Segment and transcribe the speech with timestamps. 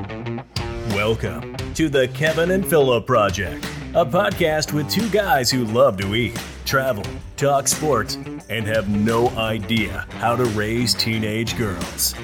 [0.00, 3.62] Welcome to the Kevin and Philip Project,
[3.94, 7.04] a podcast with two guys who love to eat, travel,
[7.36, 8.14] talk sports,
[8.48, 12.14] and have no idea how to raise teenage girls.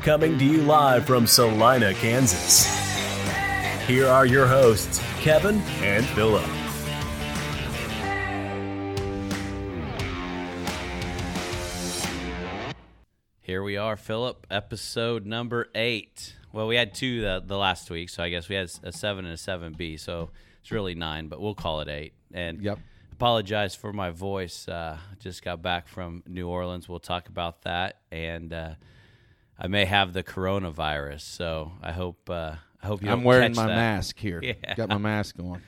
[0.00, 2.64] Coming to you live from Salina, Kansas.
[3.86, 6.48] Here are your hosts, Kevin and Philip.
[13.42, 16.34] Here we are, Philip, episode number eight.
[16.56, 19.26] Well, we had two the, the last week, so I guess we had a seven
[19.26, 20.30] and a seven B, so
[20.62, 22.14] it's really nine, but we'll call it eight.
[22.32, 22.78] And Yep.
[23.12, 24.66] apologize for my voice.
[24.66, 26.88] Uh, just got back from New Orleans.
[26.88, 28.74] We'll talk about that, and uh,
[29.58, 33.10] I may have the coronavirus, so I hope uh, I hope you.
[33.10, 33.76] I'm wearing my that.
[33.76, 34.40] mask here.
[34.42, 34.74] Yeah.
[34.76, 35.60] Got my mask on.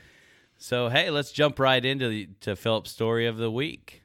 [0.57, 4.01] So hey, let's jump right into the, to Philip's story of the week.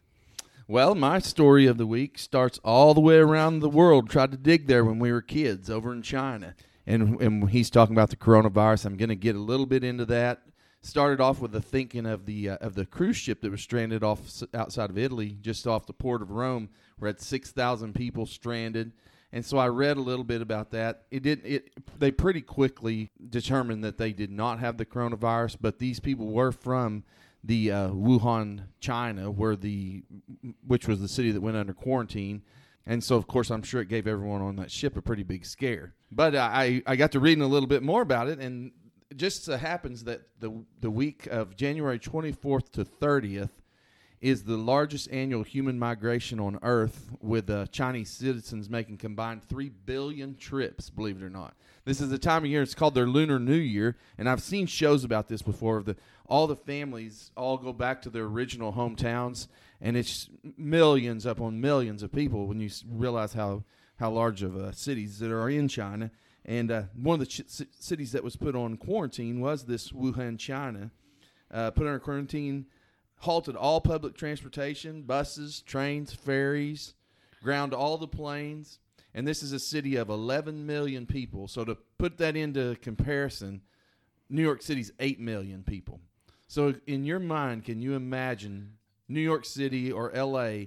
[0.68, 4.10] Well, my story of the week starts all the way around the world.
[4.10, 6.54] Tried to dig there when we were kids over in China.
[6.86, 8.86] And, and he's talking about the coronavirus.
[8.86, 10.42] I'm going to get a little bit into that.
[10.82, 14.04] Started off with the thinking of the uh, of the cruise ship that was stranded
[14.04, 14.20] off
[14.52, 16.68] outside of Italy, just off the port of Rome.
[16.98, 18.92] We're at six thousand people stranded,
[19.32, 21.04] and so I read a little bit about that.
[21.10, 21.46] It didn't.
[21.46, 21.72] it.
[21.98, 26.52] They pretty quickly determined that they did not have the coronavirus, but these people were
[26.52, 27.04] from
[27.42, 30.02] the uh, Wuhan, China, where the
[30.66, 32.42] which was the city that went under quarantine.
[32.86, 35.46] And so, of course, I'm sure it gave everyone on that ship a pretty big
[35.46, 35.94] scare.
[36.12, 38.72] But I, I got to reading a little bit more about it, and
[39.10, 43.50] it just so happens that the the week of January 24th to 30th
[44.20, 49.68] is the largest annual human migration on Earth, with uh, Chinese citizens making combined three
[49.68, 50.88] billion trips.
[50.88, 51.54] Believe it or not,
[51.84, 52.62] this is the time of year.
[52.62, 55.82] It's called their Lunar New Year, and I've seen shows about this before.
[55.82, 59.48] The all the families all go back to their original hometowns,
[59.84, 63.62] and it's millions upon millions of people when you realize how
[63.96, 66.10] how large of uh, cities that are in China.
[66.46, 69.92] And uh, one of the ch- ci- cities that was put on quarantine was this
[69.92, 70.90] Wuhan, China.
[71.50, 72.66] Uh, put under quarantine,
[73.18, 76.94] halted all public transportation, buses, trains, ferries,
[77.42, 78.80] ground all the planes.
[79.12, 81.46] And this is a city of 11 million people.
[81.46, 83.60] So to put that into comparison,
[84.28, 86.00] New York City's 8 million people.
[86.48, 88.72] So in your mind, can you imagine
[89.08, 90.66] New York City or LA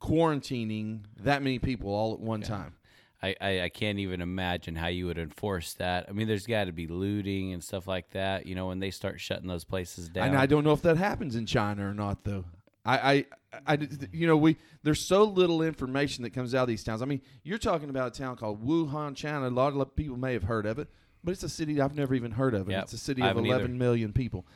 [0.00, 2.74] quarantining that many people all at one time?
[3.22, 6.06] I, I, I can't even imagine how you would enforce that.
[6.08, 8.46] I mean, there's got to be looting and stuff like that.
[8.46, 10.28] You know, when they start shutting those places down.
[10.28, 12.44] And I don't know if that happens in China or not, though.
[12.84, 13.24] I, I,
[13.66, 17.02] I, you know, we there's so little information that comes out of these towns.
[17.02, 19.48] I mean, you're talking about a town called Wuhan, China.
[19.48, 20.88] A lot of people may have heard of it,
[21.24, 22.68] but it's a city I've never even heard of.
[22.68, 23.74] Yep, it's a city of haven't 11 either.
[23.74, 24.46] million people.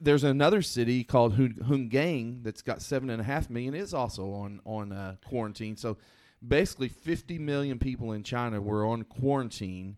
[0.00, 3.74] There's another city called Hun- Huanggang that's got seven and a half million.
[3.74, 5.76] Is also on on uh, quarantine.
[5.76, 5.96] So
[6.46, 9.96] basically, 50 million people in China were on quarantine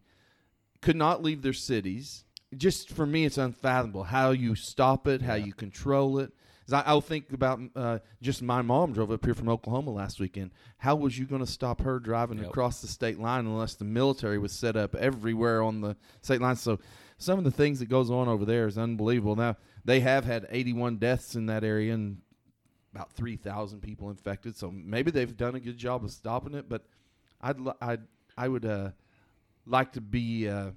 [0.81, 2.25] could not leave their cities.
[2.56, 6.33] Just for me, it's unfathomable how you stop it, how you control it.
[6.72, 10.50] I, I'll think about uh, just my mom drove up here from Oklahoma last weekend.
[10.78, 12.47] How was you going to stop her driving Yep.
[12.49, 16.56] across the state line unless the military was set up everywhere on the state line?
[16.56, 16.78] So
[17.19, 19.37] some of the things that goes on over there is unbelievable.
[19.37, 22.19] Now they have had 81 deaths in that area and
[22.95, 24.57] about 3,000 people infected.
[24.57, 26.69] So maybe they've done a good job of stopping it.
[26.69, 26.83] But
[27.41, 28.03] I'd li- I'd
[28.37, 28.91] I would uh,
[29.67, 30.71] like to be uh,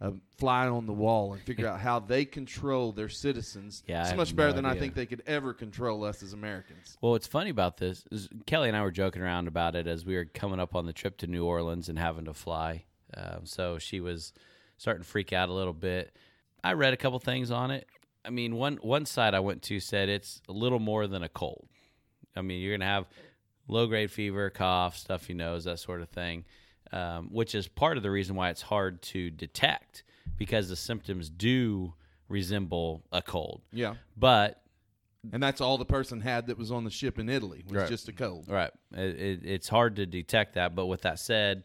[0.00, 3.82] a fly on the wall and figure out how they control their citizens.
[3.86, 4.80] Yeah, I so have much no better than I idea.
[4.82, 6.96] think they could ever control us as Americans.
[7.00, 10.04] Well, what's funny about this is Kelly and I were joking around about it as
[10.04, 12.84] we were coming up on the trip to New Orleans and having to fly.
[13.14, 14.32] Um, so she was
[14.78, 16.16] starting to freak out a little bit.
[16.64, 17.86] I read a couple things on it.
[18.24, 21.28] I mean, one one side I went to said it's a little more than a
[21.28, 21.68] cold.
[22.36, 23.06] I mean, you're gonna have
[23.68, 26.44] low grade fever, cough, stuffy nose, that sort of thing,
[26.92, 30.02] um, which is part of the reason why it's hard to detect
[30.36, 31.94] because the symptoms do
[32.28, 33.62] resemble a cold.
[33.72, 34.62] Yeah, But
[35.32, 37.88] and that's all the person had that was on the ship in Italy was Right.
[37.88, 38.46] just a cold.
[38.48, 38.70] Right.
[38.94, 40.74] It, it, it's hard to detect that.
[40.74, 41.64] But with that said,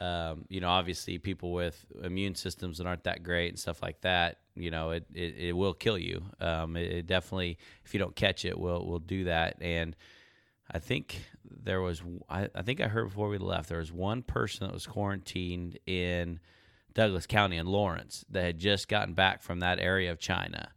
[0.00, 4.00] um, you know, obviously people with immune systems that aren't that great and stuff like
[4.00, 6.24] that, you know, it, it, it will kill you.
[6.40, 9.56] Um, it, it definitely, if you don't catch it, will will do that.
[9.60, 9.94] And
[10.70, 14.22] I think there was, I, I think I heard before we left, there was one
[14.22, 16.40] person that was quarantined in
[16.94, 20.70] Douglas County in Lawrence that had just gotten back from that area of China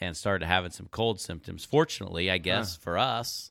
[0.00, 1.64] and started having some cold symptoms.
[1.64, 3.50] Fortunately, I guess for us,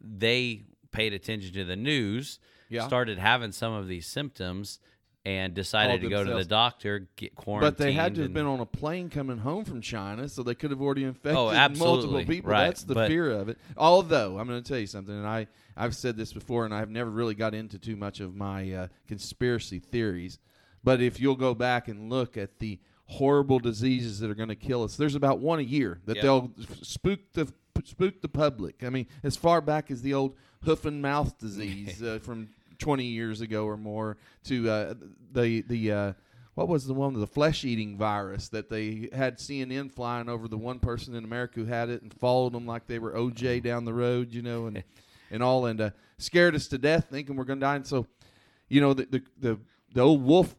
[0.00, 0.62] they
[0.92, 2.38] paid attention to the news,
[2.68, 2.86] Yeah.
[2.86, 4.78] started having some of these symptoms,
[5.26, 7.76] and decided to go to the doctor, get quarantined.
[7.76, 10.54] But they had to have been on a plane coming home from China, so they
[10.54, 12.50] could have already infected Oh, multiple people.
[12.50, 12.66] Right.
[12.66, 13.58] That's the But- fear of it.
[13.76, 16.90] Although I'm going to tell you something, and I I've said this before, and I've
[16.90, 20.38] never really got into too much of my uh, conspiracy theories.
[20.84, 24.54] But if you'll go back and look at the horrible diseases that are going to
[24.56, 26.22] kill us, there's about one a year that Yep.
[26.22, 26.50] they'll
[26.82, 27.52] spook the
[27.84, 28.84] spook the public.
[28.84, 33.04] I mean, as far back as the old hoof and mouth disease uh, from 20
[33.04, 34.94] years ago or more to uh,
[35.32, 36.12] the the uh,
[36.54, 40.58] what was the one the flesh eating virus that they had CNN flying over the
[40.58, 43.84] one person in America who had it and followed them like they were OJ down
[43.84, 44.82] the road, you know, and
[45.30, 47.76] and all and uh, scared us to death thinking we're going to die.
[47.76, 48.06] And so,
[48.68, 49.60] you know, the the the,
[49.92, 50.54] the old wolf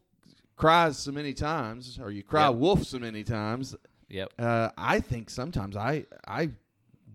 [0.56, 2.56] cries so many times, or you cry Yep.
[2.56, 3.74] wolf so many times.
[4.08, 4.32] Yep.
[4.38, 6.50] Uh, I think sometimes I I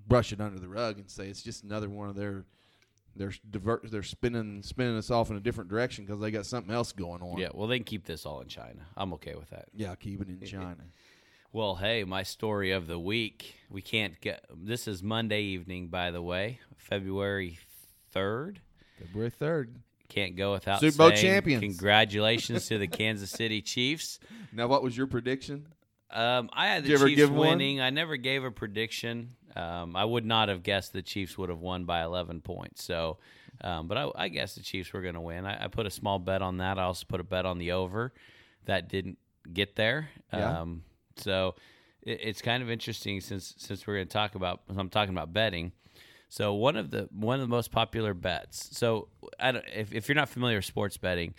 [0.07, 2.45] brush it under the rug and say it's just another one of their
[3.16, 6.74] they're divert they're spinning spinning us off in a different direction because they got something
[6.74, 7.38] else going on.
[7.38, 7.50] Yeah.
[7.54, 8.86] Well, they can keep this all in China.
[8.96, 9.66] I'm okay with that.
[9.74, 10.78] yeah, keep it in China.
[11.54, 13.56] Well, hey, my story of the week.
[13.69, 14.46] We can't get.
[14.56, 17.60] This is Monday evening, by the way, February
[18.12, 18.62] third.
[19.00, 19.75] February third.
[20.08, 21.62] Can't go without Super Bowl saying champions.
[21.63, 24.19] Congratulations to the Kansas City Chiefs.
[24.54, 25.68] Now, what was your prediction?
[26.10, 27.48] Um, I had the Did you ever Chiefs give one?
[27.50, 27.80] winning.
[27.80, 29.36] I never gave a prediction.
[29.56, 32.83] Um, I would not have guessed the Chiefs would have won by 11 points.
[32.83, 33.18] So,
[33.62, 35.45] um, but I, I guessed the Chiefs were going to win.
[35.45, 36.77] I, I put a small bet on that.
[36.80, 38.13] I also put a bet on the over.
[38.65, 39.18] That didn't
[39.51, 40.09] get there.
[40.33, 40.62] Yeah.
[40.62, 40.83] Um,
[41.18, 41.56] so
[42.01, 44.62] it, it's kind of interesting since since we're going to talk about.
[44.69, 45.71] I'm talking about betting.
[46.30, 48.69] So one of the one of the most popular bets.
[48.77, 49.09] So
[49.39, 51.33] I don't, if if you're not familiar with sports betting,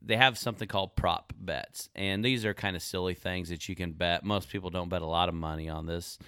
[0.00, 3.76] they have something called prop bets, and these are kind of silly things that you
[3.76, 4.24] can bet.
[4.24, 6.18] Most people don't bet a lot of money on this.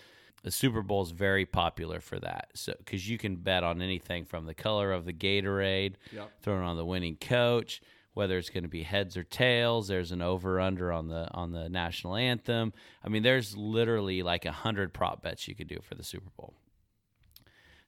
[0.47, 4.25] The Super Bowl is very popular for that, so because you can bet on anything
[4.25, 6.31] from the color of the Gatorade, Yep.
[6.41, 7.81] throwing on the winning coach,
[8.15, 9.89] whether it's going to be heads or tails.
[9.89, 12.73] There's an over under on the on the national anthem.
[13.03, 16.31] I mean, there's literally like a hundred prop bets you could do for the Super
[16.37, 16.55] Bowl.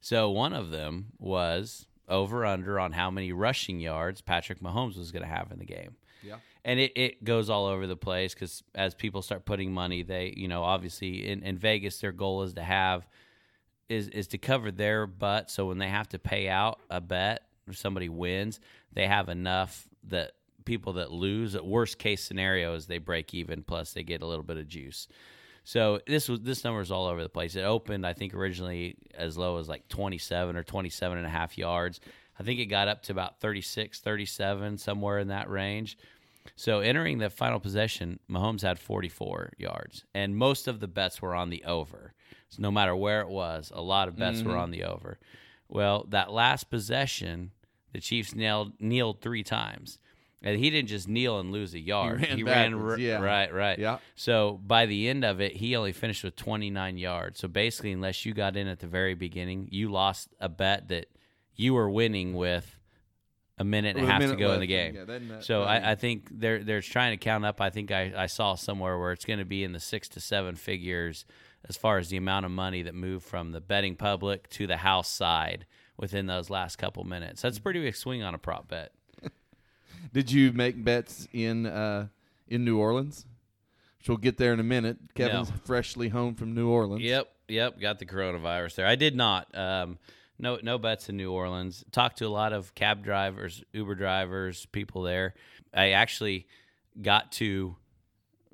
[0.01, 5.13] So one of them was over under on how many rushing yards Patrick Mahomes was
[5.13, 5.95] going to have in the game.
[6.25, 6.39] Yeah.
[6.69, 10.35] And it, it goes all over the place because as people start putting money, they,
[10.37, 13.09] you know, obviously in, in Vegas, their goal is to have,
[13.89, 15.51] is, is to cover their butt.
[15.51, 18.61] So when they have to pay out a bet or somebody wins,
[18.93, 20.33] they have enough that
[20.67, 24.27] people that lose, at worst case scenario, is they break even plus they get a
[24.27, 25.09] little bit of juice.
[25.65, 27.57] So this was this number is all over the place.
[27.57, 31.57] It opened, I think, originally as low as like 27 or 27 and a half
[31.57, 31.99] yards.
[32.39, 35.97] I think it got up to about 36, 37, somewhere in that range.
[36.57, 41.35] So entering the final possession, Mahomes had 44 yards, and most of the bets were
[41.35, 42.15] on the over.
[42.49, 44.61] So no matter where it was, a lot of bets were mm-hmm.
[44.61, 45.19] on the over.
[45.69, 47.53] Well, that last possession,
[47.93, 49.99] the Chiefs nailed kneeled three times,
[50.43, 52.23] and he didn't just kneel and lose a yard.
[52.23, 53.21] ran ran backwards, r- yeah.
[53.21, 53.79] right, right.
[53.79, 53.99] Yeah.
[54.15, 57.41] So by the end of it, he only finished with 29 yards.
[57.41, 61.07] So basically, unless you got in at the very beginning, you lost a bet that
[61.55, 62.78] you were winning with
[63.59, 64.95] a minute and a half to go in the game.
[64.95, 65.63] Yeah, isn't that so?
[65.63, 67.61] I, I think they're they're trying to count up.
[67.61, 70.21] I think I, I saw somewhere where it's going to be in the six to
[70.21, 71.25] seven figures
[71.69, 74.77] as far as the amount of money that moved from the betting public to the
[74.79, 75.67] house side
[75.97, 77.43] within those last couple minutes.
[77.43, 78.93] That's a pretty big swing on a prop bet.
[80.13, 82.09] Did you make bets in uh,
[82.47, 83.27] in New Orleans?
[83.99, 84.97] Which we'll get there in a minute.
[85.15, 85.57] Kevin's No.
[85.65, 87.03] freshly home from New Orleans.
[87.03, 88.87] Yep, yep, got the coronavirus there.
[88.87, 89.53] I did not.
[89.57, 89.99] Um,
[90.39, 91.85] no, no bets in New Orleans.
[91.93, 95.35] Talked to a lot of cab drivers, Uber drivers, people there.
[95.75, 96.47] I actually
[97.01, 97.77] got to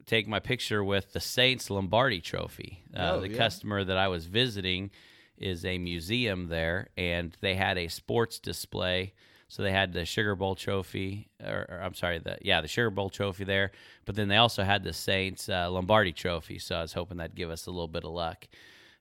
[0.06, 2.82] take my picture with the Saints Lombardi Trophy.
[2.94, 3.38] Uh, Oh, the yeah.
[3.38, 4.90] customer that I was visiting
[5.38, 9.14] is a museum there, and they had a sports display.
[9.48, 12.90] So they had the Sugar Bowl trophy, or, or I'm sorry, the yeah, the Sugar
[12.90, 13.70] Bowl trophy there.
[14.04, 16.58] But then they also had the Saints uh, Lombardi trophy.
[16.58, 18.48] So I was hoping that'd give us a little bit of luck.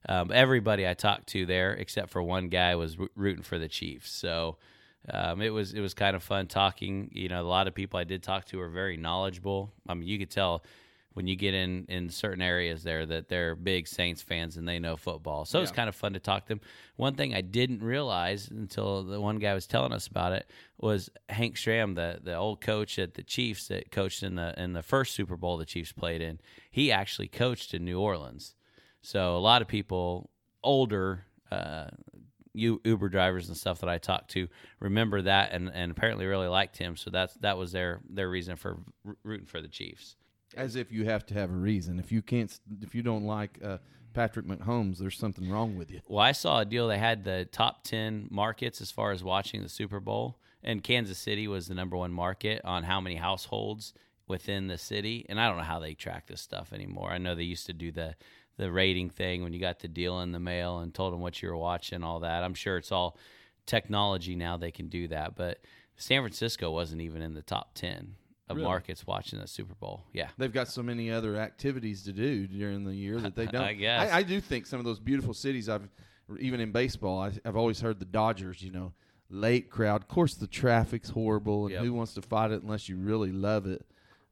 [0.08, 4.10] Um, everybody I talked to there, except for one guy, was rooting for the Chiefs.
[4.10, 4.58] So
[5.10, 7.10] um, it was it was kind of fun talking.
[7.12, 9.72] You know, a lot of people I did talk to are very knowledgeable.
[9.88, 10.62] I mean, you could tell
[11.14, 14.78] when you get in in certain areas there that they're big Saints fans and they
[14.78, 15.44] know football.
[15.44, 16.60] So it was kind of fun to talk to them.
[16.96, 21.10] One thing I didn't realize until the one guy was telling us about it was
[21.28, 24.82] Hank Stram, the the old coach at the Chiefs that coached in the in the
[24.82, 26.40] first Super Bowl the Chiefs played in.
[26.70, 28.54] He actually coached in New Orleans.
[29.04, 30.30] So a lot of people
[30.62, 31.88] older uh,
[32.54, 34.48] you Uber drivers and stuff that I talked to
[34.80, 36.96] remember that and, and apparently really liked him.
[36.96, 38.78] So that's that was their their reason for
[39.22, 40.16] rooting for the Chiefs.
[40.56, 41.98] As if you have to have a reason.
[41.98, 43.78] If you can't, if you don't like uh,
[44.14, 46.00] Patrick Mahomes, there's something wrong with you.
[46.06, 46.86] Well, I saw a deal.
[46.86, 51.18] They had the top 10 markets as far as watching the Super Bowl, and Kansas
[51.18, 53.92] City was the number one market on how many households
[54.26, 55.26] within the city.
[55.28, 57.10] And I don't know how they track this stuff anymore.
[57.10, 58.14] I know they used to do the
[58.56, 61.42] the rating thing when you got the deal in the mail and told them what
[61.42, 62.44] you were watching, all that.
[62.44, 63.16] I'm sure it's all
[63.66, 64.56] technology now.
[64.56, 65.58] They can do that, but
[65.96, 68.14] San Francisco wasn't even in the top 10.
[68.48, 68.68] of Really?
[68.68, 70.04] markets watching the Super Bowl.
[70.12, 70.28] Yeah.
[70.38, 73.62] They've got so many other activities to do during the year that they don't.
[73.64, 74.12] I guess.
[74.12, 75.68] I, do think some of those beautiful cities.
[75.68, 75.88] I've
[76.38, 77.20] even in baseball.
[77.22, 78.62] I, I've always heard the Dodgers.
[78.62, 78.92] You know,
[79.30, 80.02] late crowd.
[80.02, 81.84] Of course, the traffic's horrible, and Yep.
[81.84, 83.84] who wants to fight it unless you really love it?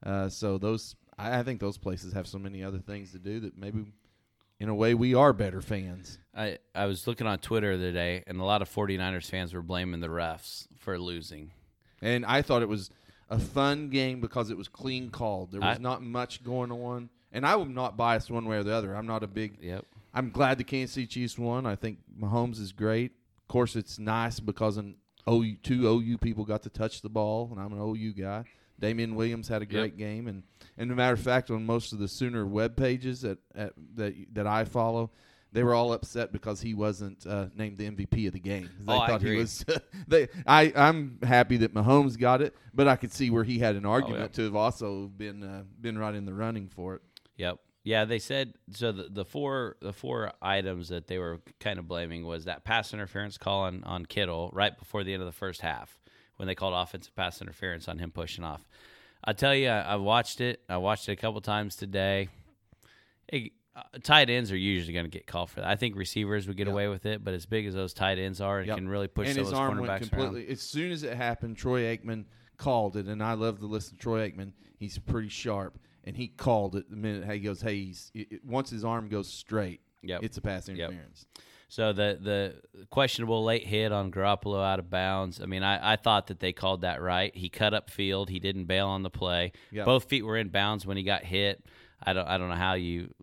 [0.02, 3.40] Uh, so those, I, I think those places have so many other things to do
[3.40, 3.84] that maybe,
[4.60, 6.18] in a way, we are better fans.
[6.34, 9.52] I, I was looking on Twitter the other day, and a lot of 49ers fans
[9.54, 11.50] were blaming the refs for losing.
[12.00, 12.90] And I thought it was
[13.30, 15.52] a fun game because it was clean called.
[15.52, 17.08] There was I- not much going on.
[17.34, 18.94] And I am not biased one way or the other.
[18.94, 19.56] I'm not a big.
[19.62, 19.86] Yep.
[20.12, 21.64] I'm glad the Kansas City Chiefs won.
[21.64, 23.12] I think Mahomes is great.
[23.40, 27.48] Of course, it's nice because an OU, two OU people got to touch the ball,
[27.50, 28.44] and I'm an OU guy.
[28.82, 30.42] Damien Williams had a great game, and
[30.76, 34.14] and a matter of fact, on most of the Sooner web pages that at, that
[34.34, 35.12] that I follow,
[35.52, 38.68] they were all upset because he wasn't uh, named the MVP of the game.
[38.80, 39.38] They Oh, I thought he agree.
[39.38, 39.64] was.
[40.08, 43.76] they, I, I'm happy that Mahomes got it, but I could see where he had
[43.76, 44.36] an argument yeah.
[44.36, 47.02] to have also been uh, been right in the running for it.
[47.36, 47.60] Yep.
[47.84, 48.90] Yeah, they said so.
[48.90, 52.92] The, the four the four items that they were kind of blaming was that pass
[52.92, 56.00] interference call on, on Kittle right before the end of the first half
[56.36, 58.66] when they called offensive pass interference on him pushing off.
[59.24, 60.60] I tell you, I, I watched it.
[60.68, 62.28] I watched it a couple times today.
[63.30, 65.68] Hey, uh, tight ends are usually going to get called for that.
[65.68, 68.40] I think receivers would get away with it, but as big as those tight ends
[68.40, 68.76] are, it Yep.
[68.76, 70.40] can really push and some his those arm went cornerbacks completely.
[70.42, 70.50] around.
[70.52, 72.24] As soon as it happened, Troy Aikman
[72.56, 74.52] called it, and I love to listen to Troy Aikman.
[74.78, 78.44] He's pretty sharp, and he called it the minute he goes, "Hey, he's, it, it-
[78.44, 80.24] once his arm goes straight, Yep.
[80.24, 80.90] it's a pass Yep.
[81.72, 85.40] Interference." So the the questionable late hit on Garoppolo out of bounds.
[85.40, 87.34] I mean, I, I thought that they called that right.
[87.34, 88.30] He cut up field.
[88.30, 89.52] He didn't bail on the play.
[89.84, 91.64] Both feet were in bounds when he got hit.
[92.02, 93.14] I don't I don't know how you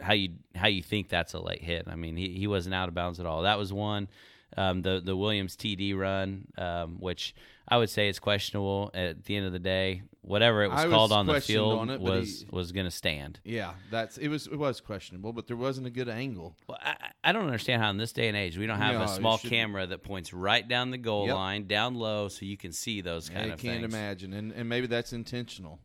[0.00, 1.86] how you how you think that's a late hit.
[1.88, 3.42] I mean, he, he wasn't out of bounds at all.
[3.42, 4.08] That was one.
[4.56, 7.34] Um, the the Williams TD run, um, which
[7.66, 8.90] I would say it's questionable.
[8.92, 11.78] At the end of the day, whatever it was I was called on the field
[11.78, 13.40] on it, was he- was going to stand.
[13.44, 16.56] Yeah, that's it was it was questionable, but there wasn't a good angle.
[16.66, 19.04] Well, I, I don't understand how in this day and age we don't have No,
[19.04, 21.34] a small camera that points right down the goal Yep.
[21.34, 23.94] line, down low, so you can see those kind I of can't things.
[23.94, 25.80] imagine, and and maybe that's intentional.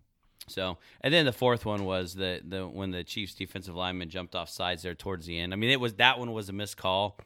[0.47, 4.35] So, and then the fourth one was the the when the Chiefs defensive lineman jumped
[4.35, 5.53] off sides there towards the end.
[5.53, 7.17] I mean, it was that one was a missed call.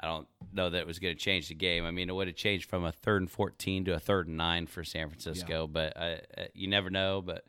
[0.00, 1.84] I don't know that it was going to change the game.
[1.84, 4.36] I mean, it would have changed from a third and fourteen to a third and
[4.36, 7.22] nine for San Francisco, but uh, uh, you never know.
[7.22, 7.44] But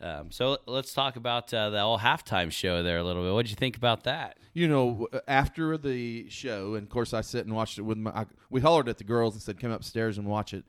[0.00, 3.32] um, so let's talk about uh, the whole halftime show there a little bit.
[3.32, 4.38] What did you think about that?
[4.52, 8.10] You know, after the show, and of course, I sit and watched it with my.
[8.10, 10.64] I, we hollered at the girls and said, "Come upstairs and watch it."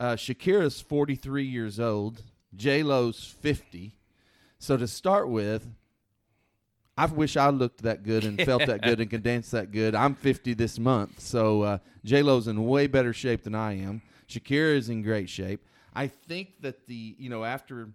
[0.00, 2.22] Uh, Shakira's forty three years old.
[2.54, 3.98] J Lo's fifty.
[4.58, 5.68] So to start with,
[6.98, 9.94] I wish I looked that good and felt that good and could dance that good.
[9.94, 14.00] I'm 50 this month, so uh, J Lo's in way better shape than I am.
[14.28, 15.66] Shakira is in great shape.
[15.94, 17.90] I think that the you know after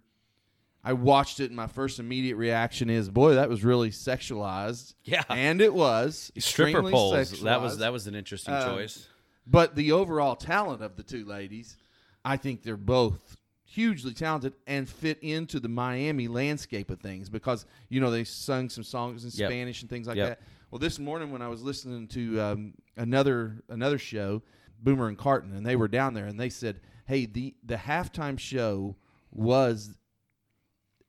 [0.84, 4.94] I watched it, and my first immediate reaction is, boy, that was really sexualized.
[5.04, 5.22] Yeah.
[5.28, 7.40] and it was Stripper poles.
[7.42, 9.08] That was that was an interesting Um, choice.
[9.46, 11.76] But the overall talent of the two ladies,
[12.24, 13.36] I think they're both
[13.72, 18.68] hugely talented and fit into the Miami landscape of things because you know they sung
[18.68, 19.48] some songs in Yep.
[19.50, 20.28] Spanish and things like Yep.
[20.28, 20.40] that.
[20.70, 24.42] Well, this morning when I was listening to um, another another show,
[24.82, 28.38] Boomer and Carton, and they were down there and they said, "Hey, the the halftime
[28.38, 28.96] show
[29.30, 29.96] was."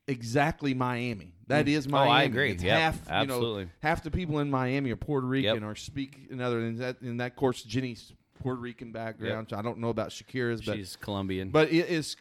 [0.05, 1.33] Exactly Miami.
[1.47, 2.09] That is Miami.
[2.09, 2.51] Oh, I agree.
[2.51, 3.69] It's Yep, half, you know, absolutely.
[3.79, 6.59] half the people in Miami are Puerto Rican or speak another.
[6.59, 8.11] And that, in that course, Jenny's
[8.43, 9.47] Puerto Rican background.
[9.49, 11.49] So I don't know about Shakira's, but She's Colombian.
[11.49, 12.15] but it is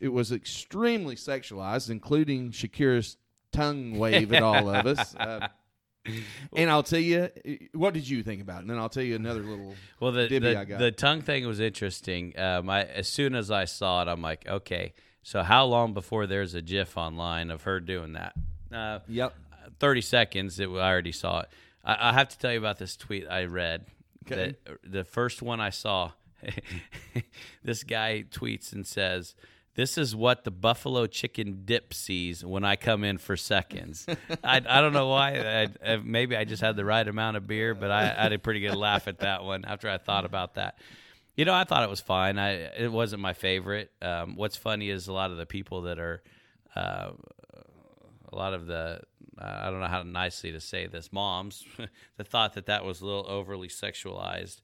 [0.00, 3.16] it was extremely sexualized, including Shakira's
[3.52, 5.14] tongue wave at all of us.
[5.26, 5.48] Uh,
[6.54, 7.28] and I'll tell you,
[7.74, 8.60] what did you think about it?
[8.60, 9.74] And then I'll tell you another little.
[9.98, 10.78] Well, the the, got.
[10.78, 12.38] the tongue thing was interesting.
[12.38, 14.94] Um, I as soon as I saw it, I'm like, okay,
[15.24, 18.34] so how long before there's a GIF online of her doing that?
[18.72, 19.34] Uh, Yep.
[19.80, 20.60] thirty seconds.
[20.60, 21.48] It, I already saw it.
[21.84, 23.86] I, I have to tell you about this tweet I read.
[24.30, 24.56] Okay.
[24.64, 26.12] That, the first one I saw,
[27.64, 29.34] this guy tweets and says.
[29.74, 34.06] This is what the buffalo chicken dip sees when I come in for seconds.
[34.42, 35.34] I, I don't know why.
[35.38, 38.32] I, I, maybe I just had the right amount of beer, but I, I had
[38.32, 40.78] a pretty good laugh at that one after I thought about that.
[41.36, 42.38] You know, I thought it was fine.
[42.38, 43.90] I it wasn't my favorite.
[44.00, 46.22] Um, what's funny is a lot of the people that are,
[46.74, 47.10] uh,
[48.32, 49.02] a lot of the,
[49.38, 51.64] I don't know how nicely to say this, moms
[52.16, 54.60] that thought that that was a little overly sexualized,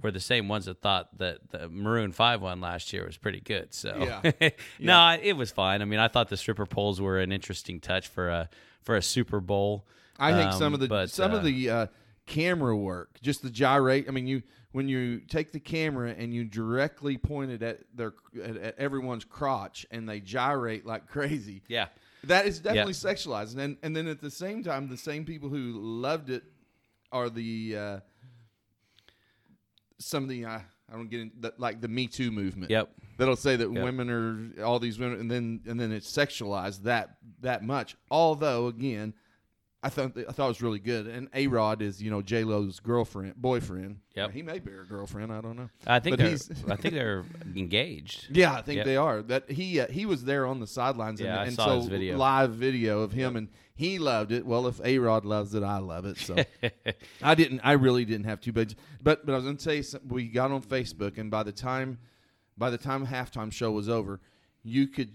[0.00, 3.40] were the same ones that thought that the Maroon Five one last year was pretty
[3.40, 3.74] good.
[3.74, 3.96] So
[4.40, 4.50] Yeah.
[4.80, 5.82] no, I- it was fine.
[5.82, 8.48] I mean, I thought the stripper poles were an interesting touch for a
[8.82, 9.86] for a Super Bowl.
[10.18, 11.86] I think Um, some of the but, some uh, of the uh,
[12.26, 14.06] camera work, just the gyrate.
[14.08, 18.14] I mean, you when you take the camera and you directly point it at their
[18.42, 21.62] at, at everyone's crotch and they gyrate like crazy.
[21.68, 21.88] Yeah.
[22.24, 25.72] That is definitely sexualized, and and then at the same time, the same people who
[25.80, 26.44] loved it
[27.10, 28.00] are the uh,
[29.98, 30.58] some of the uh,
[30.90, 32.70] I don't get in, the, like the Me Too movement.
[32.70, 32.90] Yep.
[33.18, 33.82] That'll say that Yep.
[33.84, 37.96] women are all these women, and then and then it's sexualized that that much.
[38.10, 39.14] Although again,
[39.84, 41.08] I thought I thought it was really good.
[41.08, 43.98] And A Rod is you know J Lo's girlfriend boyfriend.
[44.14, 45.32] Yeah, he may be her girlfriend.
[45.32, 45.70] I don't know.
[45.86, 47.24] I think But they're he's- I think they're
[47.56, 48.28] engaged.
[48.30, 48.86] Yeah, I think Yep.
[48.86, 49.22] they are.
[49.22, 51.86] That he uh, he was there on the sidelines and, I and saw so his
[51.88, 52.16] video.
[52.16, 54.46] live video of him and he loved it.
[54.46, 56.16] Well, if A Rod loves it, I love it.
[56.18, 56.36] So
[57.22, 57.60] I didn't.
[57.64, 58.52] I really didn't have to.
[58.52, 61.52] But but but I was going to say we got on Facebook and by the
[61.52, 61.98] time
[62.56, 64.20] by the time halftime show was over,
[64.62, 65.10] you could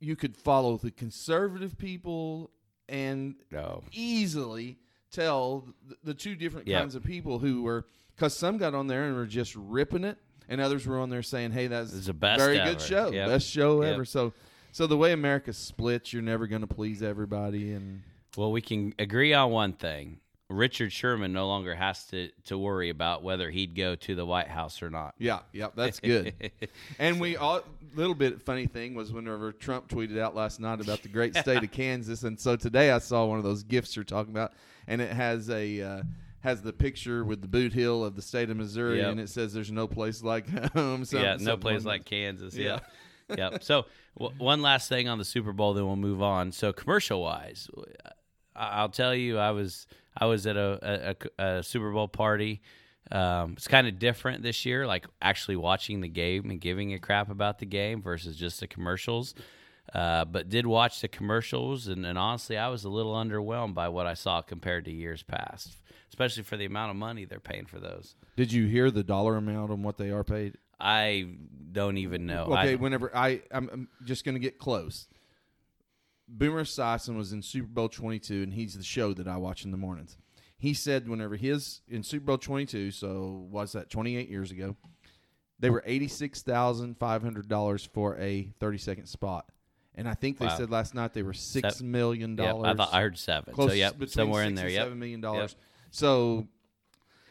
[0.00, 2.50] you could follow the conservative people
[2.88, 3.82] and No.
[3.92, 4.78] easily
[5.10, 6.80] tell the, the two different Yep.
[6.80, 10.18] kinds of people who were because some got on there and were just ripping it,
[10.48, 13.28] and others were on there saying, "Hey, that's the best very ever." good show, Yep.
[13.28, 13.92] best show Yep.
[13.92, 14.32] ever." So,
[14.72, 18.02] so the way America splits, you're never going to please everybody, and
[18.36, 20.20] Well, we can agree on one thing.
[20.48, 24.46] Richard Sherman no longer has to, to worry about whether he'd go to the White
[24.48, 25.14] House or not.
[25.18, 26.34] yeah, yeah, that's good.
[26.98, 27.62] and we all
[27.94, 31.64] little bit funny thing was whenever Trump tweeted out last night about the great state
[31.64, 34.52] of Kansas, and so today I saw one of those gifts you're talking about,
[34.86, 35.82] and it has a.
[35.82, 36.02] Uh,
[36.40, 39.10] has the picture with the boot heel of the state of Missouri, Yep.
[39.10, 42.54] and it says "There's no place like home." something- yeah, no place like Kansas.
[42.54, 42.78] Yeah.
[43.28, 43.50] Yeah.
[43.50, 43.64] yep.
[43.64, 43.86] So
[44.16, 46.52] w- one last thing on the Super Bowl, then we'll move on.
[46.52, 47.68] So commercial wise,
[48.54, 52.62] I- I'll tell you, I was I was at a, a, a Super Bowl party.
[53.10, 56.98] Um, it's kind of different this year, like actually watching the game and giving a
[56.98, 59.34] crap about the game versus just the commercials.
[59.94, 63.88] Uh, but did watch the commercials, and, and honestly, I was a little underwhelmed by
[63.88, 65.76] what I saw compared to years past,
[66.08, 68.16] especially for the amount of money they're paying for those.
[68.36, 70.58] Did you hear the dollar amount on what they are paid?
[70.80, 71.28] I
[71.70, 72.46] don't even know.
[72.46, 75.06] okay, I, whenever I, I'm, I'm just going to get close.
[76.28, 79.70] Boomer Esiason was in Super Bowl 22, and he's the show that I watch in
[79.70, 80.16] the mornings.
[80.58, 84.74] He said whenever his in Super Bowl 22, so was that 28 years ago,
[85.58, 89.46] they were $86,500 for a 30 second spot.
[89.94, 90.56] And I think they Wow.
[90.58, 92.66] said last night they were six Seven- million Yep, dollars.
[92.66, 93.54] I thought I heard seven.
[93.54, 94.68] close so yep, somewhere in there.
[94.68, 94.84] Yep.
[94.86, 95.56] seven million dollars.
[95.90, 96.48] So,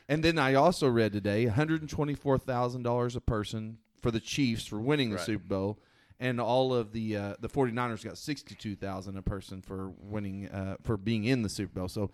[0.09, 4.09] and then I also read today one hundred and twenty-four thousand dollars a person for
[4.09, 5.25] the Chiefs for winning the Right.
[5.25, 5.79] Super Bowl,
[6.19, 10.77] and all of the uh, the 49ers got sixty-two thousand a person for winning uh,
[10.83, 11.87] for being in the Super Bowl.
[11.89, 12.09] So,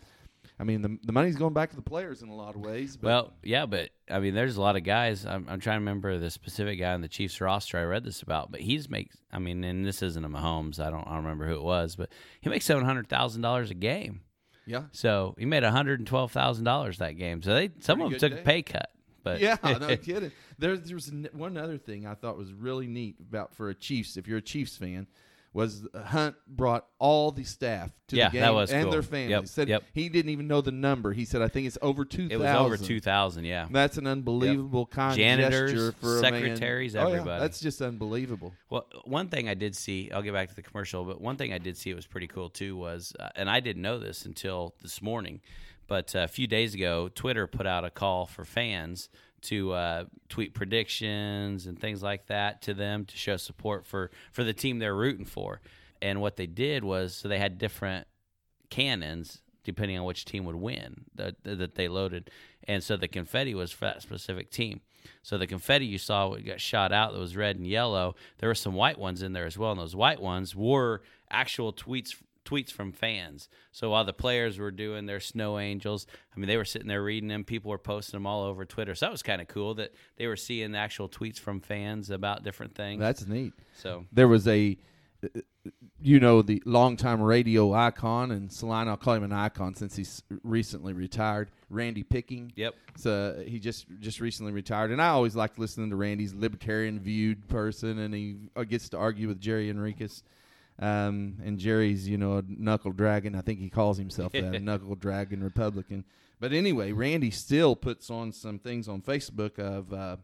[0.59, 2.97] I mean, the the money's going back to the players in a lot of ways.
[2.97, 5.25] But Well, yeah, but I mean, there's a lot of guys.
[5.25, 8.21] I'm, I'm trying to remember the specific guy on the Chiefs roster I read this
[8.21, 9.15] about, but he's makes.
[9.31, 10.79] I mean, and this isn't a Mahomes.
[10.79, 11.05] I don't.
[11.07, 12.09] I don't remember who it was, but
[12.41, 14.21] he makes seven hundred thousand dollars a game.
[14.65, 17.41] yeah, So he made one hundred and twelve thousand dollars that game.
[17.43, 18.41] So they some Pretty of them took day.
[18.41, 18.89] a pay cut.
[19.23, 20.31] But yeah, no kidding.
[20.57, 24.17] There, there was one other thing I thought was really neat about for a Chiefs.
[24.17, 25.07] If you're a Chiefs fan,
[25.53, 28.91] was Hunt brought all the staff to Yeah, the game and cool.
[28.91, 29.29] their families.
[29.31, 29.83] Yep, Said yep.
[29.93, 31.11] he didn't even know the number.
[31.11, 33.43] He said, "I think it's over two it was over two thousand.
[33.43, 33.67] Yeah.
[33.69, 36.33] That's an unbelievable kind Janitors, gesture for a man.
[36.33, 37.41] secretaries, Oh, yeah, everybody.
[37.41, 38.53] that's just unbelievable.
[38.69, 41.51] Well, one thing I did see, I'll get back to the commercial, but one thing
[41.51, 44.25] I did see it was pretty cool too was, uh, and I didn't know this
[44.25, 45.41] until this morning,
[45.91, 49.09] but uh, a few days ago, Twitter put out a call for fans
[49.41, 54.45] to uh, tweet predictions and things like that to them to show support for for
[54.45, 55.59] the team they're rooting for.
[56.01, 58.07] And what they did was, so they had different
[58.69, 62.31] cannons depending on which team would win that that they loaded,
[62.69, 64.79] and so the confetti was for that specific team.
[65.23, 68.15] So the confetti you saw got shot out that was red and yellow.
[68.37, 71.73] There were some white ones in there as well, and those white ones were actual
[71.73, 73.49] tweets tweets from fans.
[73.71, 77.03] So while the players were doing their snow angels, I mean they were sitting there
[77.03, 77.43] reading them.
[77.43, 78.95] People were posting them all over Twitter.
[78.95, 82.09] So that was kind of cool that they were seeing the actual tweets from fans
[82.09, 82.99] about different things.
[82.99, 83.53] That's neat.
[83.77, 84.77] so There was a,
[86.01, 90.23] you know, the longtime radio icon, and Salina, I'll call him an icon since he's
[90.43, 91.51] recently retired.
[91.69, 92.51] Randy Picking.
[92.55, 92.75] yep.
[92.97, 97.47] So he just just recently retired, and I always liked listening to Randy's libertarian viewed
[97.47, 100.23] person, and he uh, gets to argue with Jerry Enriquez.
[100.81, 103.35] Um, and Jerry's, you know, a knuckle dragon.
[103.35, 106.03] I think he calls himself that, a knuckle dragon Republican.
[106.39, 110.17] But anyway, Randy still puts on some things on Facebook of uh,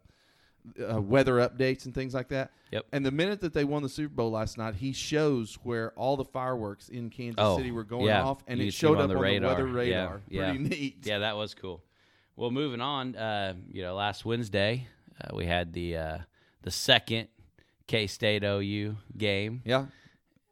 [0.91, 2.52] uh, weather updates and things like that.
[2.72, 2.86] Yep.
[2.91, 6.17] And the minute that they won the Super Bowl last night, he shows where all
[6.17, 8.24] the fireworks in Kansas Oh, City were going yeah.
[8.24, 9.50] off, and You it showed them up on the on radar.
[9.56, 10.22] the weather radar.
[10.28, 10.50] yeah.
[10.50, 10.98] Pretty neat.
[11.04, 11.84] Yeah, that was cool.
[12.36, 14.88] Well, moving on, uh, you know, last Wednesday
[15.24, 16.17] uh, we had the uh,
[16.63, 17.28] the second
[17.88, 19.62] K State OU game.
[19.65, 19.86] Yeah.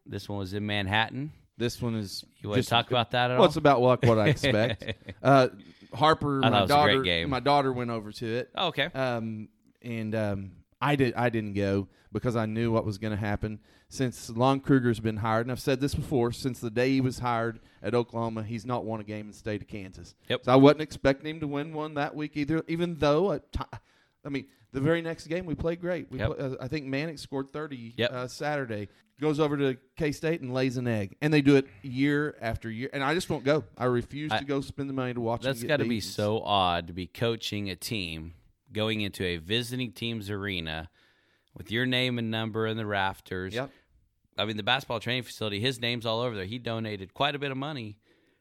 [0.06, 1.32] This one was in Manhattan.
[1.58, 2.24] This one is.
[2.41, 3.48] You want to talk about that at Well, all?
[3.48, 4.94] it's about like what I expect.
[5.24, 5.48] uh,
[5.94, 7.30] Harper, my it was a great daughter, game.
[7.30, 8.50] my daughter went over to it.
[8.56, 8.86] Oh, okay.
[8.94, 9.48] Um,
[9.82, 11.13] and um, I did.
[11.15, 13.60] I didn't go because I knew what was going to happen.
[13.88, 17.20] Since Lon Kruger's been hired, and I've said this before, since the day he was
[17.20, 20.15] hired at Oklahoma, he's not won a game in the state of Kansas.
[20.28, 20.46] Yep.
[20.46, 22.63] So I wasn't expecting him to win one that week either.
[22.68, 23.78] Even though, I ti-
[24.26, 26.10] I mean, the very next game we played great.
[26.12, 26.38] We Yep.
[26.38, 28.12] play, uh, I think Manek scored thirty Yep.
[28.12, 28.90] uh, Saturday.
[29.22, 32.70] Goes over to K State and lays an egg, and they do it year after
[32.70, 32.90] year.
[32.92, 33.64] And I just won't go.
[33.78, 35.42] I refuse I- to go spend the money to watch.
[35.42, 38.34] That's got to be so odd to be coaching a team
[38.74, 40.90] going into a visiting team's arena
[41.56, 43.54] with your name and number in the rafters.
[43.54, 43.70] Yep.
[44.38, 46.44] I mean, the basketball training facility, his name's all over there.
[46.44, 47.98] He donated quite a bit of money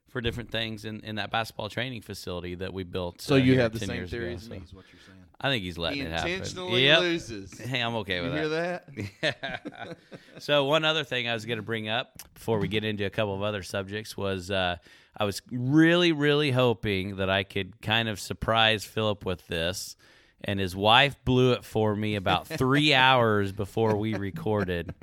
[0.09, 3.21] for different things in, in that basketball training facility that we built.
[3.21, 5.24] So uh, you have the 10 same theory as me, is what you're saying.
[5.45, 6.31] I think he's letting He it happen.
[6.31, 7.01] intentionally Yep.
[7.01, 7.59] loses.
[7.59, 8.81] Hey, I'm okay with You with hear
[9.21, 9.21] that.
[9.21, 9.97] that?
[10.39, 13.11] so one other thing I was going to bring up before we get into a
[13.11, 14.77] couple of other subjects was uh,
[15.17, 19.97] I was really, really hoping that I could kind of surprise Philip with this,
[20.43, 24.95] and his wife blew it for me about three hours before we recorded.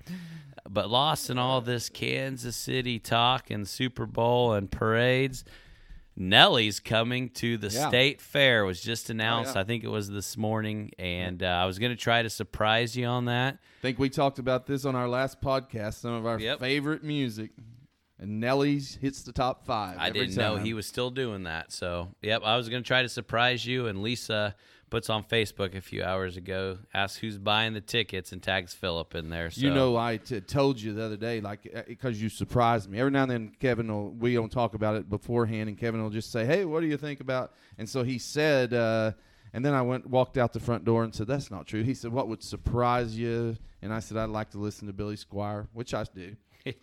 [0.67, 5.43] But lost in all this Kansas City talk and Super Bowl and parades.
[6.15, 7.87] Nelly's coming to the Yeah.
[7.87, 9.55] state fair was just announced.
[9.55, 9.61] yeah.
[9.61, 12.95] I think it was this morning, and uh, I was going to try to surprise
[12.97, 13.55] you on that.
[13.55, 15.95] I think we talked about this on our last podcast.
[15.95, 16.59] Some of our Yep.
[16.59, 17.51] favorite music,
[18.19, 19.97] and Nelly's hits the top five.
[19.97, 21.71] I didn't know he was still doing that.
[21.71, 23.87] So, yep, I was going to try to surprise you.
[23.87, 24.55] And Lisa
[24.91, 29.15] puts on Facebook a few hours ago, asks who's buying the tickets, and tags Philip
[29.15, 29.49] in there.
[29.49, 29.61] So.
[29.61, 32.99] You know, I t- told you the other day, like, because you surprised me.
[32.99, 36.11] Every now and then, Kevin will, we don't talk about it beforehand, and Kevin will
[36.11, 37.53] just say, Hey, what do you think about?
[37.79, 39.13] And so he said, uh,
[39.53, 41.83] and then I went, walked out the front door and said, That's not true.
[41.83, 43.57] He said, What would surprise you?
[43.81, 46.35] And I said, I'd like to listen to Billy Squier, which I do.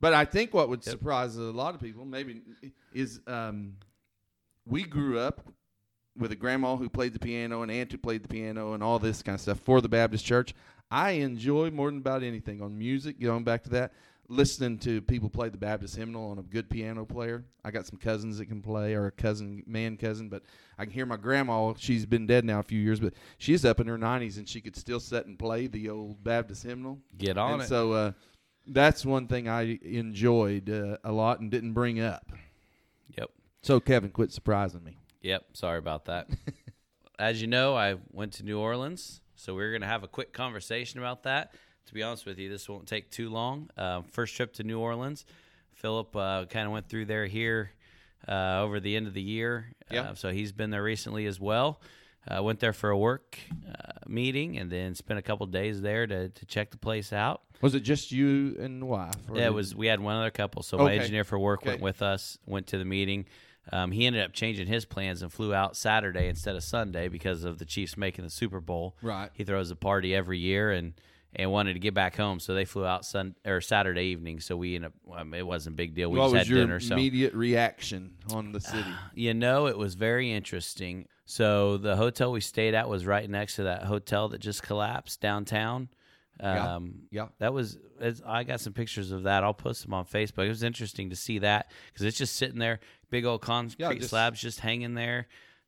[0.00, 2.42] But I think what would surprise a lot of people, maybe,
[2.92, 3.76] is um,
[4.66, 5.48] we grew up
[6.16, 8.98] with a grandma who played the piano, an aunt who played the piano, and all
[8.98, 10.54] this kind of stuff for the Baptist church.
[10.90, 13.18] I enjoy more than about anything on music.
[13.20, 13.92] Going back to that,
[14.28, 17.44] listening to people play the Baptist hymnal on a good piano player.
[17.64, 20.42] I got some cousins that can play, or a cousin, man cousin, but
[20.78, 21.74] I can hear my grandma.
[21.76, 24.60] She's been dead now a few years, but she's up in her nineties and she
[24.60, 26.98] could still sit and play the old Baptist hymnal.
[27.18, 27.66] Get on and it.
[27.66, 28.12] So uh,
[28.66, 32.30] that's one thing I enjoyed uh, a lot and didn't bring up.
[33.18, 33.30] Yep.
[33.62, 34.98] So Kevin, quit surprising me.
[35.24, 35.44] Yep.
[35.54, 36.28] Sorry about that.
[37.18, 40.32] As you know, I went to New Orleans, so we're going to have a quick
[40.32, 41.54] conversation about that.
[41.86, 43.70] To be honest with you, this won't take too long.
[43.76, 45.24] Uh, first trip to New Orleans.
[45.72, 47.70] Philip uh, kind of went through there here
[48.28, 49.72] uh, over the end of the year.
[49.90, 50.02] Yeah.
[50.02, 51.80] Uh, so he's been there recently as well.
[52.28, 56.06] Uh, went there for a work uh, meeting and then spent a couple days there
[56.06, 57.42] to, to check the place out.
[57.60, 59.14] Was it just you and wife?
[59.32, 59.74] Yeah, it was.
[59.74, 60.62] We had one other couple.
[60.62, 61.70] So my engineer for work Okay.
[61.70, 62.38] went with us.
[62.46, 63.26] Went to the meeting.
[63.72, 67.44] Um, he ended up changing his plans and flew out Saturday instead of Sunday because
[67.44, 68.96] of the Chiefs making the Super Bowl.
[69.02, 69.30] Right.
[69.32, 70.92] He throws a party every year and
[71.36, 74.38] and wanted to get back home, so they flew out Sun or Saturday evening.
[74.38, 75.26] So we ended up.
[75.34, 76.08] It wasn't a big deal.
[76.10, 76.78] We what just was had your dinner.
[76.78, 78.90] So immediate reaction on the city?
[79.14, 81.08] you know, it was very interesting.
[81.24, 85.20] So the hotel we stayed at was right next to that hotel that just collapsed
[85.20, 85.88] downtown.
[86.40, 86.74] Yeah.
[86.76, 87.28] Um, Yeah.
[87.38, 87.78] that was.
[88.00, 89.42] It's, I got some pictures of that.
[89.44, 90.44] I'll post them on Facebook.
[90.44, 92.80] It was interesting to see that because it's just sitting there,
[93.14, 95.26] big old concrete just- slabs just hanging there.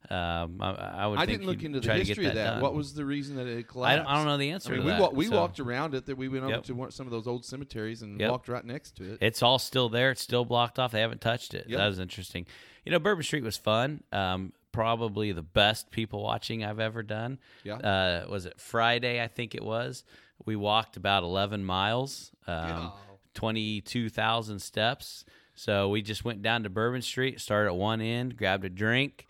[0.09, 1.19] Um, I, I would.
[1.19, 2.45] I think didn't look into the history of that.
[2.55, 2.61] done.
[2.63, 4.05] What was the reason that it I collapsed?
[4.05, 5.01] don't, I don't know the answer I mean, to we that.
[5.01, 6.07] wa- we so walked around it.
[6.07, 6.63] That we went over Yep.
[6.65, 8.31] to one, some of those old cemeteries and Yep.
[8.31, 9.19] walked right next to it.
[9.21, 10.13] It's all still there.
[10.13, 10.93] It's still blocked off.
[10.93, 11.67] They haven't touched it.
[11.69, 11.79] Yep.
[11.79, 12.47] That was interesting.
[12.85, 14.05] You know, Bourbon Street was fun.
[14.13, 17.41] Um, probably the best people watching I've ever done.
[17.65, 17.75] Yeah.
[17.79, 19.21] Uh, was it Friday?
[19.21, 20.05] I think it was.
[20.45, 22.93] We walked about 11 miles, um,
[23.35, 25.25] 22,000 steps.
[25.57, 29.27] So we just went down to Bourbon Street, started at one end, grabbed a drink,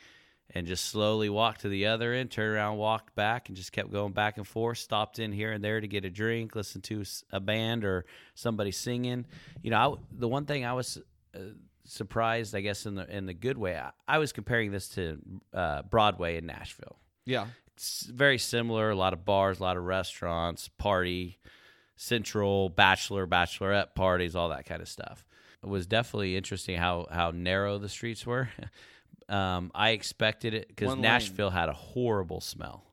[0.51, 3.93] and just slowly walked to the other end, turned around, walked back, and just kept
[3.93, 4.79] going back and forth.
[4.79, 8.73] Stopped in here and there to get a drink, listen to a band or somebody
[8.73, 9.25] singing.
[9.63, 10.99] You know, I, the one thing I was
[11.35, 11.39] uh,
[11.85, 15.19] surprised, I guess, in the in the good way, I, I was comparing this to
[15.55, 16.99] uh, Broadway in Nashville.
[17.25, 17.47] yeah.
[17.75, 18.89] It's very similar.
[18.89, 21.39] A lot of bars, a lot of restaurants, party,
[21.97, 25.27] central, bachelor, bachelorette parties, all that kind of stuff.
[25.67, 28.49] Was definitely interesting how how narrow the streets were.
[29.29, 31.03] um, I expected it because One lane.
[31.03, 32.85] Nashville had a horrible smell,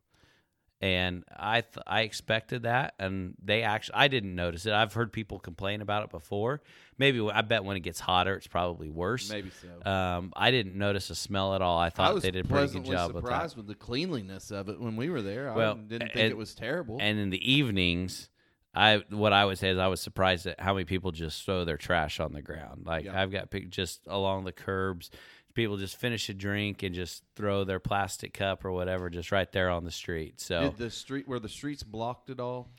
[0.82, 4.74] and I th- I expected that, and they actually I didn't notice it.
[4.74, 6.62] I've heard people complain about it before.
[6.98, 9.30] Maybe I bet when it gets hotter, it's probably worse.
[9.30, 9.90] Maybe so.
[9.90, 11.78] Um, I didn't notice a smell at all.
[11.80, 13.30] I thought I they did a pretty good job with that.
[13.30, 15.54] surprised with, the cleanliness of it when we were there.
[15.54, 16.98] Well, I didn't think and- it was terrible.
[17.00, 18.30] And in the evenings,
[18.76, 21.64] I what I would say is I was surprised at how many people just throw
[21.66, 22.86] their trash on the ground.
[22.86, 23.22] Like Yeah.
[23.22, 25.12] I've got just along the curbs,
[25.54, 29.52] people just finish a drink and just throw their plastic cup or whatever just right
[29.52, 30.42] there on the street.
[30.42, 32.70] So Did the street where the streets blocked it all?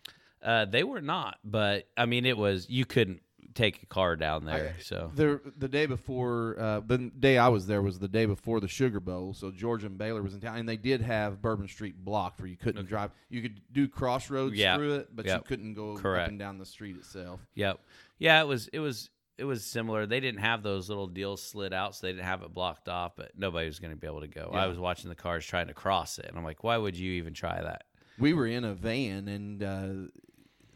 [0.43, 3.23] uh, they were not, but I mean, it was you couldn't
[3.55, 4.75] take a car down there.
[4.79, 8.27] I- so The the day before, uh, the day I was there was the day
[8.27, 9.33] before the Sugar Bowl.
[9.35, 12.49] So Georgia and Baylor was in town, and they did have Bourbon Street blocked where
[12.49, 13.11] you couldn't drive.
[13.31, 14.77] You could do crossroads Yeah.
[14.77, 17.41] through it, but you couldn't go up and down the street itself.
[17.55, 17.81] Yep.
[18.19, 20.07] Yeah, it was it was it was similar.
[20.07, 23.17] They didn't have those little deals slid out, so they didn't have it blocked off,
[23.17, 24.51] but nobody was going to be able to go.
[24.53, 27.15] I was watching the cars trying to cross it, and I'm like, why would you
[27.15, 27.85] even try that?
[28.17, 30.09] We were in a van, and uh,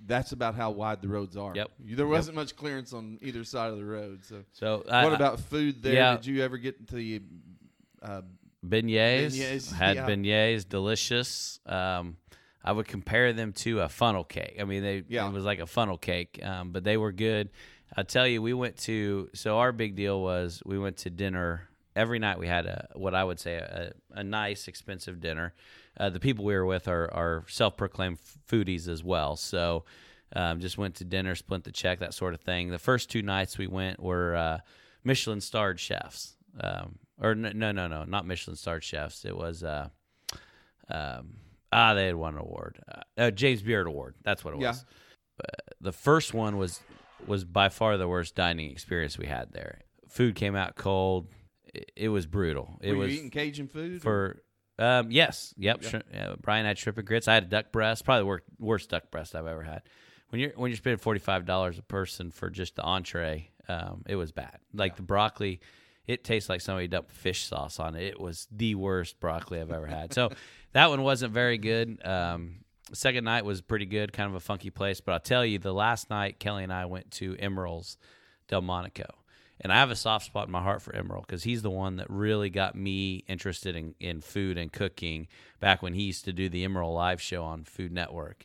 [0.06, 1.52] that's about how wide the roads are.
[1.54, 1.70] Yep.
[1.80, 4.24] There wasn't much clearance on either side of the road.
[4.24, 5.94] So, So I- what I- about food there?
[5.94, 6.16] yeah.
[6.16, 7.22] Did you ever get to the?
[8.00, 8.22] Uh,
[8.64, 9.36] beignets?
[9.38, 10.06] Beignets, Had yeah.
[10.08, 11.60] beignets, delicious.
[11.66, 12.16] Um,
[12.64, 14.56] I would compare them to a funnel cake.
[14.60, 15.28] I mean, they Yeah.
[15.28, 17.50] it was like a funnel cake, um, but they were good.
[17.96, 21.68] I tell you, we went to so our big deal was we went to dinner
[21.96, 22.38] every night.
[22.38, 25.54] We had a what I would say a, a nice, expensive dinner.
[25.98, 29.84] Uh, the people we were with are, are self-proclaimed foodies as well, so
[30.36, 32.70] um, just went to dinner, split the check, that sort of thing.
[32.70, 34.58] The first two nights we went were uh,
[35.04, 39.24] Michelin starred chefs, um, or no, no, no, no, not Michelin starred chefs.
[39.24, 39.62] It was.
[39.64, 39.88] Uh,
[40.90, 41.34] um,
[41.72, 44.14] ah, they had won an award, uh, uh, James Beard Award.
[44.22, 44.68] That's what it Yeah.
[44.68, 44.84] was.
[45.80, 46.80] The first one was
[47.26, 49.80] was by far the worst dining experience we had there.
[50.08, 51.28] Food came out cold.
[51.74, 52.78] It, it was brutal.
[52.80, 54.00] It were was you eating Cajun food?
[54.02, 54.42] for
[54.78, 55.82] um, yes, yep.
[55.82, 57.28] Shrimp, uh, Brian had shrimp and grits.
[57.28, 59.82] I had a duck breast, probably the wor- worst duck breast I've ever had.
[60.30, 64.02] When you're when you're spending forty five dollars a person for just the entree, um,
[64.06, 64.58] it was bad.
[64.74, 65.60] Like the broccoli,
[66.06, 68.04] it tastes like somebody dumped fish sauce on it.
[68.04, 70.12] It was the worst broccoli I've ever had.
[70.12, 70.30] So
[70.72, 72.04] that one wasn't very good.
[72.04, 75.00] Um, second night was pretty good, kind of a funky place.
[75.00, 77.96] But I'll tell you, the last night Kelly and I went to Emeril's
[78.48, 79.06] Delmonico.
[79.60, 81.96] And I have a soft spot in my heart for Emeril because he's the one
[81.96, 85.26] that really got me interested in, in food and cooking
[85.58, 88.44] back when he used to do the Emeril Live show on Food Network.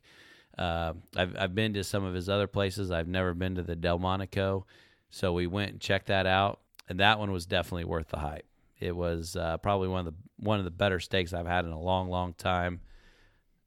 [0.58, 2.92] Uh, I've, I've been to some of his other places.
[2.92, 4.66] I've never been to the Delmonico.
[5.10, 6.60] So we went and checked that out.
[6.90, 8.46] And that one was definitely worth the hype.
[8.80, 11.72] It was uh, probably one of the one of the better steaks I've had in
[11.72, 12.82] a long, long time.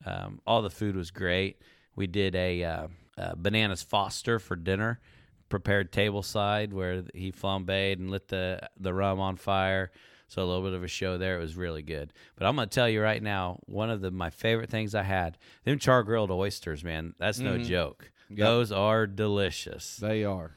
[0.04, 1.62] Um, all the food was great.
[1.94, 2.88] We did a uh,
[3.36, 5.00] bananas Foster for dinner,
[5.48, 9.90] prepared table side where he flambéed and lit the the rum on fire.
[10.28, 11.38] So a little bit of a show there.
[11.38, 12.12] It was really good.
[12.34, 15.38] But I'm gonna tell you right now, one of the my favorite things I had
[15.64, 17.14] them char grilled oysters, man.
[17.18, 17.64] That's no mm-hmm.
[17.64, 18.10] joke.
[18.30, 18.38] Yep.
[18.38, 19.96] Those are delicious.
[19.96, 20.52] They are.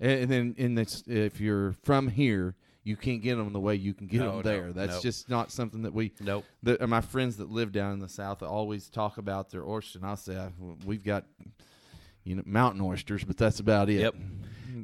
[0.00, 3.76] And, and then in this, if you're from here, you can't get them the way
[3.76, 4.72] you can get No, them no, there.
[4.72, 5.02] That's nope.
[5.02, 6.12] just not something that we.
[6.20, 6.44] Nope.
[6.64, 10.06] The, my friends that live down in the south always talk about their oyster, and
[10.06, 10.50] I'll say I,
[10.84, 11.24] we've got,
[12.24, 14.00] you know, mountain oysters, but that's about it.
[14.00, 14.14] Yep.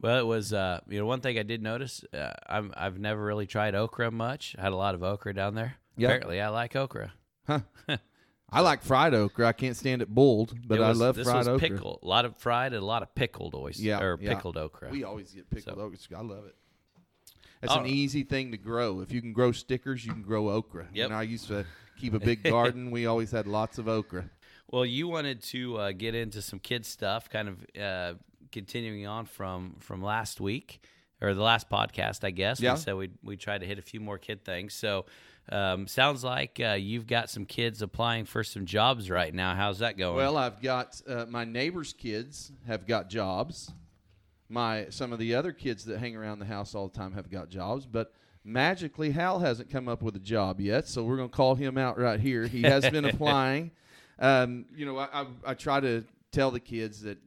[0.03, 2.05] Well, it was uh, you know one thing I did notice.
[2.12, 4.55] Uh, I'm I've never really tried okra much.
[4.59, 5.74] I had a lot of okra down there.
[5.96, 6.09] Yep.
[6.09, 7.12] Apparently, I like okra.
[7.46, 7.61] Huh.
[8.51, 9.46] I like fried okra.
[9.46, 11.68] I can't stand it boiled, but It I love fried was okra.
[11.68, 14.35] Pickle, a lot of fried and a lot of pickled oysters Yeah, or yeah.
[14.35, 14.88] pickled okra.
[14.90, 16.18] We always get pickled So- okra.
[16.18, 16.55] I love it.
[17.61, 17.92] It's All an right.
[17.92, 19.01] easy thing to grow.
[19.01, 20.87] If you can grow stickers, you can grow okra.
[20.94, 21.11] Yep.
[21.11, 21.66] When I used to
[22.01, 24.31] keep a big garden, we always had lots of okra.
[24.71, 28.15] Well, you wanted to uh, get into some kid stuff, kind of uh,
[28.53, 30.81] continuing on from from last week
[31.21, 32.61] or the last podcast, I guess.
[32.61, 32.75] Yeah.
[32.75, 34.75] We said we we tried to hit a few more kid things.
[34.75, 35.07] So,
[35.51, 39.55] um, sounds like uh, you've got some kids applying for some jobs right now.
[39.55, 40.17] How's that going?
[40.17, 43.73] Well, I've got uh, my neighbors' kids have got jobs.
[44.51, 47.31] My some of the other kids that hang around the house all the time have
[47.31, 48.13] got jobs, but
[48.45, 50.89] magically Hal hasn't come up with a job yet.
[50.89, 52.47] So we're going to call him out right here.
[52.47, 53.73] He has been applying.
[54.19, 57.19] Um, you know, I, I, I try to tell the kids that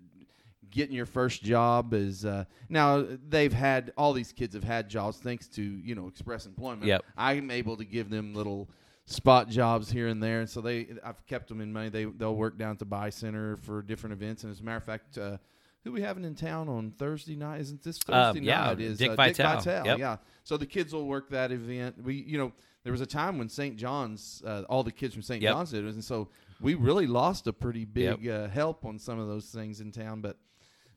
[0.71, 5.17] getting your first job is uh, now they've had all these kids have had jobs
[5.17, 6.85] thanks to you know express employment.
[6.85, 7.03] Yep.
[7.17, 8.69] I'm able to give them little
[9.05, 11.89] spot jobs here and there, and so they I've kept them in money.
[11.89, 14.83] They they'll work down at the Bi-Center for different events, and as a matter of
[14.83, 15.17] fact.
[15.17, 15.37] Uh,
[15.83, 17.59] who we having in town on Thursday night?
[17.61, 18.79] Isn't this Um, Thursday yeah, night?
[18.79, 19.55] Is Dick uh, Vitale.
[19.55, 19.85] Dick Vitale.
[19.87, 19.97] Yep.
[19.97, 20.17] Yeah.
[20.43, 21.95] So the kids will work that event.
[22.03, 22.51] We, you know,
[22.83, 23.77] there was a time when St.
[23.77, 25.41] John's, uh, all the kids from St.
[25.41, 25.51] Yep.
[25.51, 26.29] John's did it, and so
[26.61, 30.21] we really lost a pretty big uh, help on some of those things in town.
[30.21, 30.37] But,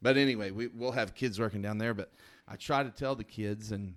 [0.03, 1.95] but anyway, we, we'll have kids working down there.
[1.95, 2.13] But
[2.47, 3.95] I try to tell the kids, and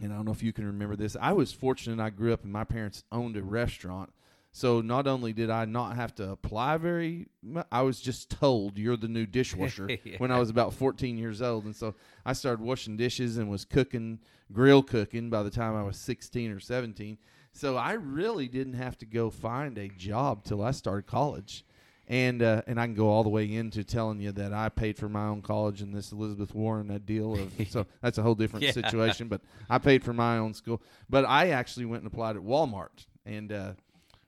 [0.00, 1.16] and I don't know if you can remember this.
[1.20, 2.02] I was fortunate.
[2.02, 4.12] I grew up, and my parents owned a restaurant.
[4.52, 8.78] So not only did I not have to apply very, mu- I was just told
[8.78, 9.86] you're the new dishwasher
[10.18, 13.66] when I was about 14 years old, and so I started washing dishes and was
[13.66, 14.18] cooking,
[14.50, 17.18] grill cooking by the time I was 16 or 17.
[17.56, 21.64] So I really didn't have to go find a job till I started college,
[22.06, 24.98] and uh, and I can go all the way into telling you that I paid
[24.98, 28.34] for my own college and this Elizabeth Warren a deal of so that's a whole
[28.34, 28.72] different Yeah.
[28.72, 29.28] situation.
[29.28, 29.40] But
[29.70, 30.82] I paid for my own school.
[31.08, 33.72] But I actually went and applied at Walmart and uh,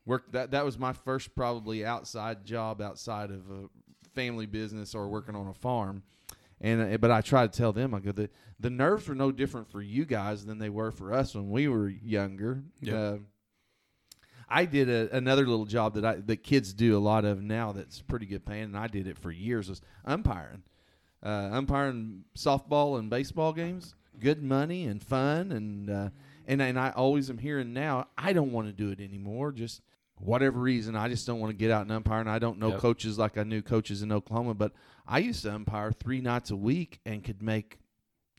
[0.07, 0.33] worked.
[0.33, 3.69] That that was my first probably outside job outside of a
[4.15, 6.03] family business or working on a farm.
[6.61, 9.31] And uh, but I try to tell them I go the the nerves were no
[9.31, 12.63] different for you guys than they were for us when we were younger.
[12.81, 12.95] Yep.
[12.95, 13.19] Uh,
[14.49, 17.73] I did a, another little job that I that kids do a lot of now
[17.73, 20.63] that's pretty good paying, and I did it for years was umpiring,
[21.23, 23.95] uh, umpiring softball and baseball games.
[24.19, 26.09] Good money and fun, and uh,
[26.47, 29.53] and and I always am hearing now I don't want to do it anymore.
[29.53, 29.83] Just
[30.21, 32.21] whatever reason, I just don't want to get out and umpire.
[32.21, 32.79] And I don't know Yep.
[32.81, 34.73] coaches like I knew coaches in Oklahoma, but
[35.07, 37.79] I used to umpire three nights a week and could make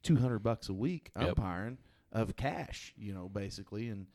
[0.03, 1.29] two hundred bucks a week Yep.
[1.29, 1.77] umpiring
[2.11, 2.93] of cash.
[2.97, 4.07] You know, basically, and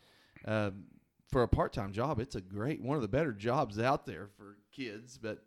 [0.47, 0.85] um,
[1.31, 4.57] for a part-time job, it's a great one of the better jobs out there for
[4.73, 5.19] kids.
[5.19, 5.43] But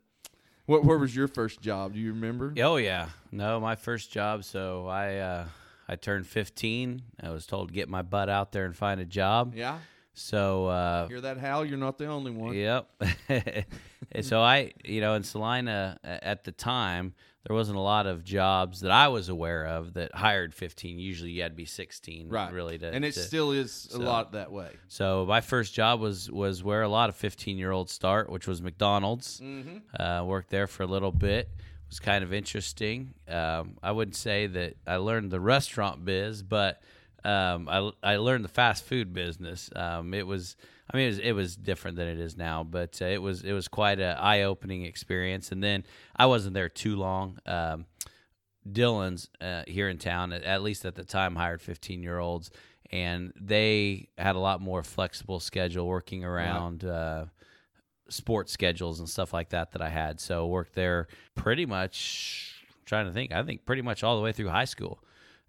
[0.66, 1.94] what where was your first job?
[1.94, 2.54] Do you remember?
[2.60, 4.44] Oh yeah, no, my first job.
[4.44, 5.46] So I uh,
[5.88, 7.02] I turned 15.
[7.24, 9.54] I was told to get my butt out there and find a job.
[9.56, 9.78] Yeah.
[10.18, 11.64] So uh, Hear that, Hal?
[11.64, 12.54] You're not the only one.
[12.56, 12.90] Yep.
[14.22, 17.14] so I, you know, in Salina at the time,
[17.46, 20.98] there wasn't a lot of jobs that I was aware of that hired 15.
[21.00, 22.52] Usually you had to be 16, Right.
[22.52, 24.70] Really, to, and it to- still is a lot that way.
[24.88, 28.48] So my first job was was where a lot of 15 year olds start, which
[28.48, 29.40] was McDonald's.
[29.40, 30.02] Mm-hmm.
[30.02, 31.50] Uh, worked there for a little bit.
[31.56, 33.14] It was kind of interesting.
[33.30, 36.82] Um, I wouldn't say that I learned the restaurant biz, but
[37.28, 39.70] um, I, I learned the fast food business.
[39.76, 40.56] Um, it was,
[40.92, 43.44] I mean, it was, it was different than it is now, but uh, it was
[43.44, 45.52] it was quite an eye opening experience.
[45.52, 45.84] And then
[46.16, 47.38] I wasn't there too long.
[47.46, 47.86] Um,
[48.70, 52.50] Dillons uh, here in town, at, least at the time, hired 15 year olds,
[52.92, 57.26] and they had a lot more flexible schedule working around uh,
[58.10, 60.22] sports schedules and stuff like that that I had.
[60.22, 62.54] So worked there pretty much.
[62.86, 65.04] Trying to think, I think pretty much all the way through high school.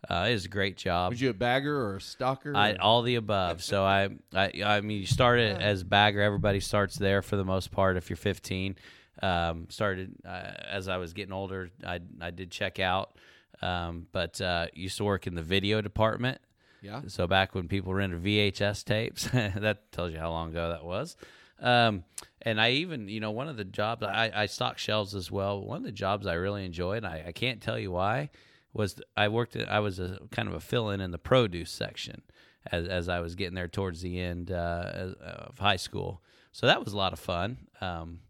[0.09, 1.13] Uh, it was a great job.
[1.13, 2.55] Was you a bagger or a stalker?
[2.57, 3.63] I, all the above.
[3.63, 6.23] So I, I, I mean, you started as bagger.
[6.23, 7.97] Everybody starts there for the most part.
[7.97, 8.77] If you're 15,
[9.23, 11.71] um, started uh, as I was getting older.
[11.85, 13.17] I, I did check out,
[13.61, 16.41] um, but uh, used to work in the video department.
[16.81, 17.03] yeah.
[17.09, 21.17] So back when people rented VHS tapes, that tells you how long ago that was.
[21.61, 22.05] Um,
[22.43, 25.61] and I even, you know, one of the jobs I, I stock shelves as well.
[25.61, 28.31] One of the jobs I really enjoyed, I, I can't tell you why,
[28.79, 29.57] was I worked.
[29.57, 32.23] At, I was a kind of a fill-in in the produce section
[32.71, 36.23] as as I was getting there towards the end uh, of high school.
[36.53, 37.59] So that was a lot of fun.
[37.81, 38.21] Um,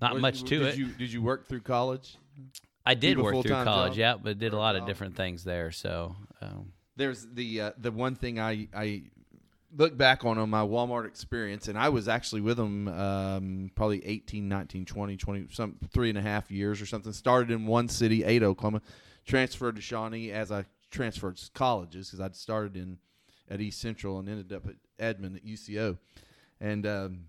[0.00, 0.76] not Was- much to did it.
[0.76, 2.16] You, did you work through college?
[2.84, 3.98] I did work through college, job?
[3.98, 5.70] yeah, but did a lot of different things there.
[5.70, 6.16] So.
[6.40, 9.02] Um, There's the uh, the one thing I I
[9.76, 14.04] look back on on my Walmart experience, and I was actually with them um, probably
[14.04, 17.12] 18, 19, 20, 20, some three and a half years or something.
[17.12, 18.82] Started in one city, Ada Oklahoma,
[19.24, 22.98] transferred to Shawnee as I transferred colleges because I'd started in
[23.50, 25.98] at East Central and ended up at Edmond at UCO,
[26.60, 26.86] and.
[26.86, 27.24] Um,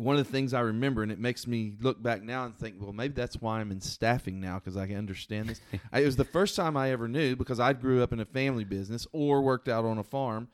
[0.00, 2.76] one of the things I remember, and it makes me look back now and think,
[2.78, 5.60] well, maybe that's why I'm in staffing now because I can understand this.
[5.92, 8.24] I, it was the first time I ever knew because I grew up in a
[8.24, 10.48] family business or worked out on a farm.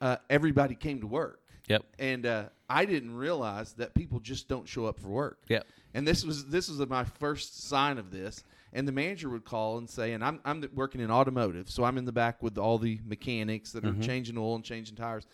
[0.00, 1.84] Uh, everybody came to work, yep.
[1.98, 5.38] and uh, I didn't realize that people just don't show up for work.
[5.48, 5.66] Yep.
[5.94, 8.44] And this was this was my first sign of this.
[8.76, 11.96] And the manager would call and say, and I'm I'm working in automotive, so I'm
[11.96, 14.00] in the back with all the mechanics that are Mm-hmm.
[14.00, 15.26] changing oil and changing tires.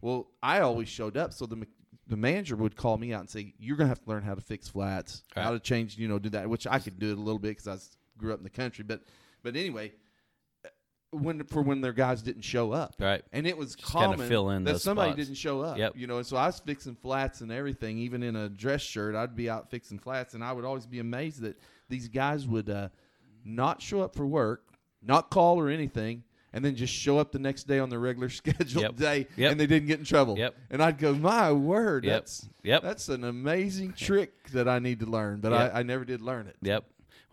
[0.00, 1.66] Well, I always showed up, so the me-
[2.08, 4.40] the manager would call me out and say, "You're gonna have to learn how to
[4.40, 7.20] fix flats, how to change, you know, do that." Which I could do it a
[7.20, 7.76] little bit because I
[8.20, 9.02] grew up in the country, but
[9.44, 9.92] but anyway,
[11.10, 13.22] when for when their guys didn't show up, Right.
[13.32, 15.26] and it was Just common fill in that somebody spots.
[15.26, 15.78] didn't show up.
[15.78, 15.94] Yep.
[15.96, 19.14] You know, and so I was fixing flats and everything, even in a dress shirt.
[19.14, 22.68] I'd be out fixing flats, and I would always be amazed that these guys would
[22.68, 22.88] uh,
[23.44, 24.64] not show up for work,
[25.02, 28.28] not call or anything, and then just show up the next day on their regular
[28.28, 28.96] scheduled Yep.
[28.96, 29.52] day, Yep.
[29.52, 30.36] and they didn't get in trouble.
[30.36, 30.54] Yep.
[30.70, 32.12] And I'd go, my word, Yep.
[32.12, 32.82] that's Yep.
[32.82, 35.52] that's an amazing trick that I need to learn, but.
[35.54, 36.56] I, I never did learn it.
[36.60, 36.84] Yep.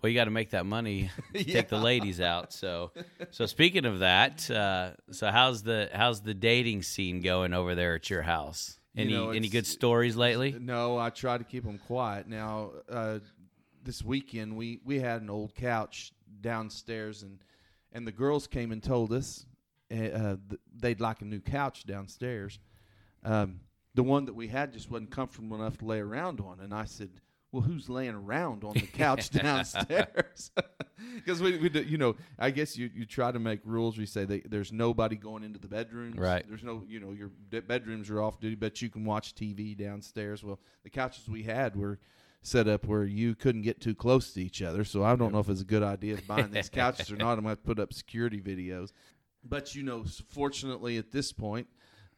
[0.02, 2.54] Well, you got to make that money, to take the ladies out.
[2.54, 2.92] So,
[3.32, 7.96] so speaking of that, uh, so how's the how's the dating scene going over there
[7.96, 8.80] at your house?
[8.94, 10.56] You Any know, any good stories lately?
[10.60, 12.28] No, I try to keep them quiet.
[12.28, 13.20] Now, uh,
[13.84, 17.40] this weekend we we had an old couch downstairs, and
[17.92, 19.46] and the girls came and told us
[19.92, 22.60] uh, uh, th- they'd like a new couch downstairs.
[23.24, 23.62] Um,
[23.96, 26.86] the one that we had just wasn't comfortable enough to lay around on, and I
[26.86, 27.10] said.
[27.56, 30.52] Well, who's laying around on the couch downstairs?
[31.14, 33.98] Because we, we, do, you know, I guess you, you try to make rules.
[33.98, 36.18] We say that there's nobody going into the bedrooms.
[36.18, 36.44] Right.
[36.48, 37.30] There's no, you know, your
[37.62, 40.44] bedrooms are off duty, but you can watch TV downstairs.
[40.44, 42.00] Well, the couches we had were
[42.42, 44.84] set up where you couldn't get too close to each other.
[44.84, 47.38] So I don't know if it's a good idea buying these couches or not.
[47.38, 48.92] I'm going to put up security videos.
[49.44, 51.68] But you know, fortunately at this point,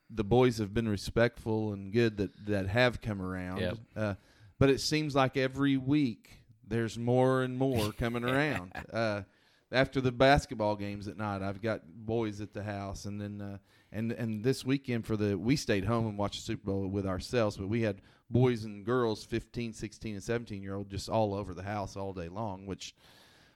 [0.09, 3.59] the boys have been respectful and good that that have come around.
[3.59, 3.77] Yep.
[3.95, 4.13] Uh,
[4.59, 8.73] but it seems like every week there's more and more coming around.
[8.93, 9.23] Uh,
[9.69, 13.57] after the basketball games at night, I've got boys at the house, and then uh,
[13.91, 17.05] and and this weekend for the we stayed home and watched the Super Bowl with
[17.05, 21.33] ourselves, but we had boys and girls, 15, 16, and 17 year old, just all
[21.33, 22.95] over the house all day long, which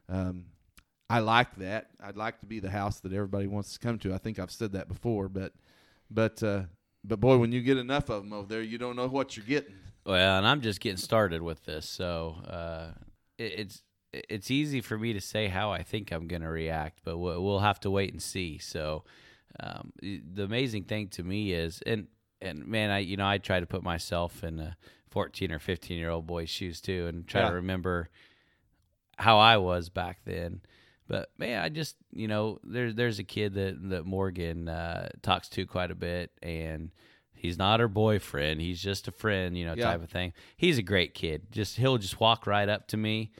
[0.09, 0.45] um,
[1.09, 1.89] I like that.
[2.03, 4.13] I'd like to be the house that everybody wants to come to.
[4.13, 5.53] I think I've said that before, but
[6.09, 6.63] but uh,
[7.03, 9.45] but boy, when you get enough of them over there, you don't know what you're
[9.45, 9.75] getting.
[10.05, 12.87] Well, and I'm just getting started with this, so uh,
[13.37, 13.83] it, it's
[14.13, 17.41] it's easy for me to say how I think I'm going to react, but we'll,
[17.41, 18.57] we'll have to wait and see.
[18.57, 19.03] So
[19.61, 22.07] um, the amazing thing to me is, and
[22.41, 24.75] and man, I you know I try to put myself in a
[25.11, 27.49] 14 or 15 year old boy's shoes too, and try Yeah.
[27.49, 28.09] to remember
[29.17, 30.61] how I was back then.
[31.07, 35.47] But man, I just you know there's there's a kid that that Morgan uh, talks
[35.49, 36.89] to quite a bit, and
[37.41, 38.61] he's not her boyfriend.
[38.61, 39.85] He's just a friend, you know, Yeah.
[39.85, 40.33] type of thing.
[40.55, 41.51] He's a great kid.
[41.51, 43.31] Just he'll just walk right up to me,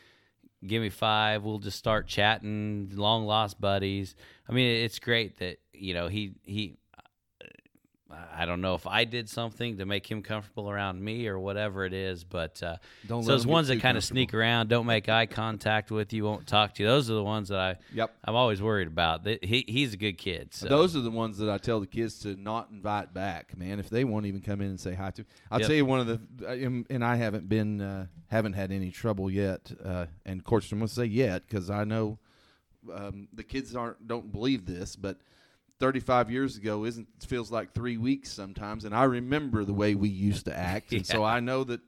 [0.65, 1.43] give me five.
[1.43, 4.15] We'll just start chatting, long lost buddies.
[4.49, 6.77] I mean, it's great that you know he he.
[8.33, 11.85] I don't know if I did something to make him comfortable around me or whatever
[11.85, 15.09] it is, but uh, Don't so those ones that kind of sneak around, don't make
[15.09, 16.89] eye contact with you, won't talk to you.
[16.89, 18.13] Those are the ones that I Yep.
[18.23, 19.25] I'm always worried about.
[19.25, 20.53] He he's a good kid.
[20.53, 20.67] So.
[20.67, 23.79] Those are the ones that I tell the kids to not invite back, man.
[23.79, 25.67] If they won't even come in and say hi to, I'll Yep.
[25.67, 29.71] tell you one of the, and I haven't been, uh, haven't had any trouble yet.
[29.83, 32.17] Uh, and of course, I'm going to say yet because I know
[32.93, 35.17] um, the kids aren't don't believe this, but
[35.81, 40.07] 35 years ago isn't feels like three weeks sometimes, and I remember the way we
[40.07, 41.81] used to act, and so I know that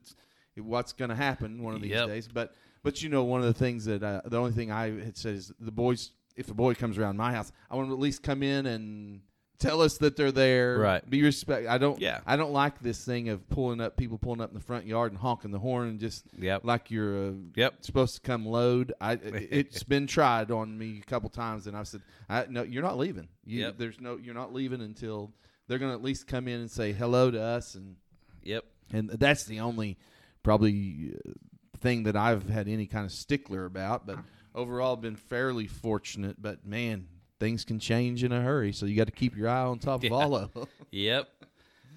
[0.57, 2.07] what's going to happen one of these Yep.
[2.07, 2.27] days.
[2.27, 5.15] But but you know, one of the things that uh, the only thing I had
[5.15, 6.11] said is the boys.
[6.35, 9.21] If a boy comes around my house, I want to at least come in and
[9.63, 10.77] tell us that they're there.
[10.77, 11.09] Right.
[11.09, 11.67] Be respect.
[11.67, 11.99] I don't.
[11.99, 12.19] Yeah.
[12.25, 15.11] I don't like this thing of pulling up people pulling up in the front yard
[15.11, 16.61] and honking the horn and just Yep.
[16.65, 17.73] like you're uh, Yep.
[17.85, 18.93] supposed to come load.
[19.01, 22.83] I it's been tried on me a couple times, and I've said, I, "No, you're
[22.83, 23.27] not leaving.
[23.45, 23.77] You, Yep.
[23.77, 24.17] There's no.
[24.17, 25.31] You're not leaving until
[25.67, 27.95] they're going to at least come in and say hello to us." And
[28.43, 28.65] Yep.
[28.91, 29.97] and that's the only
[30.43, 31.31] probably uh,
[31.79, 34.05] thing that I've had any kind of stickler about.
[34.05, 34.19] But
[34.53, 36.41] overall, been fairly fortunate.
[36.41, 37.07] But man,
[37.39, 40.03] things can change in a hurry, so you got to keep your eye on top
[40.03, 40.07] Yeah.
[40.09, 40.67] of all of them.
[40.91, 41.27] Yep.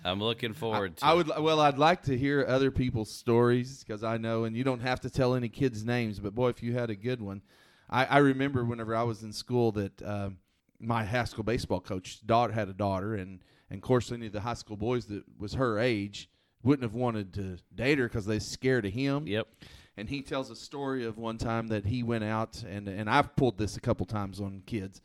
[0.04, 1.04] I'm looking forward to.
[1.06, 4.62] I would well, I'd like to hear other people's stories because I know, and you
[4.62, 7.42] don't have to tell any kids' names, but boy, if you had a good one,
[7.90, 10.38] I, I remember whenever I was in school that um,
[10.78, 14.32] my high school baseball coach daughter had a daughter, and and of course any of
[14.32, 16.30] the high school boys that was her age
[16.62, 19.26] wouldn't have wanted to date her because they scared of him.
[19.26, 19.48] Yep.
[19.96, 23.34] And he tells a story of one time that he went out, and and I've
[23.34, 25.00] pulled this a couple times on kids.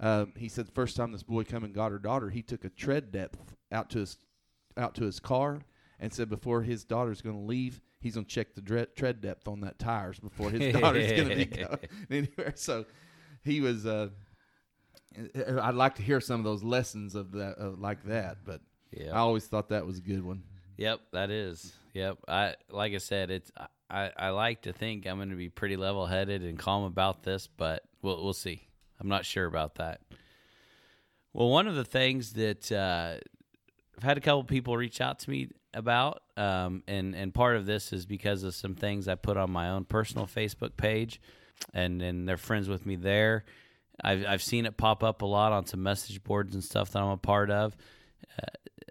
[0.00, 2.64] Um, he said the first time this boy come and got her daughter, he took
[2.64, 4.18] a tread depth out to his
[4.76, 5.60] out to his car
[5.98, 9.22] and said before his daughter's going to leave, he's going to check the dre- tread
[9.22, 11.78] depth on that tires before his daughter's going to be going
[12.10, 12.52] anywhere.
[12.56, 12.84] So
[13.42, 13.86] he was.
[13.86, 14.08] Uh,
[15.62, 18.60] I'd like to hear some of those lessons of that, uh, like that, but
[18.92, 19.12] Yep.
[19.12, 20.42] I always thought that was a good one.
[20.78, 21.72] Yep, that is.
[21.94, 22.18] Yep.
[22.28, 23.50] I like I said, it's
[23.90, 27.22] I, I like to think I'm going to be pretty level headed and calm about
[27.22, 28.62] this, but we'll we'll see.
[29.00, 30.00] I'm not sure about that.
[31.32, 33.16] Well, one of the things that uh,
[33.96, 37.66] I've had a couple people reach out to me about, um, and and part of
[37.66, 41.20] this is because of some things I put on my own personal Facebook page,
[41.74, 43.44] and and they're friends with me there.
[44.02, 47.02] I've I've seen it pop up a lot on some message boards and stuff that
[47.02, 47.76] I'm a part of.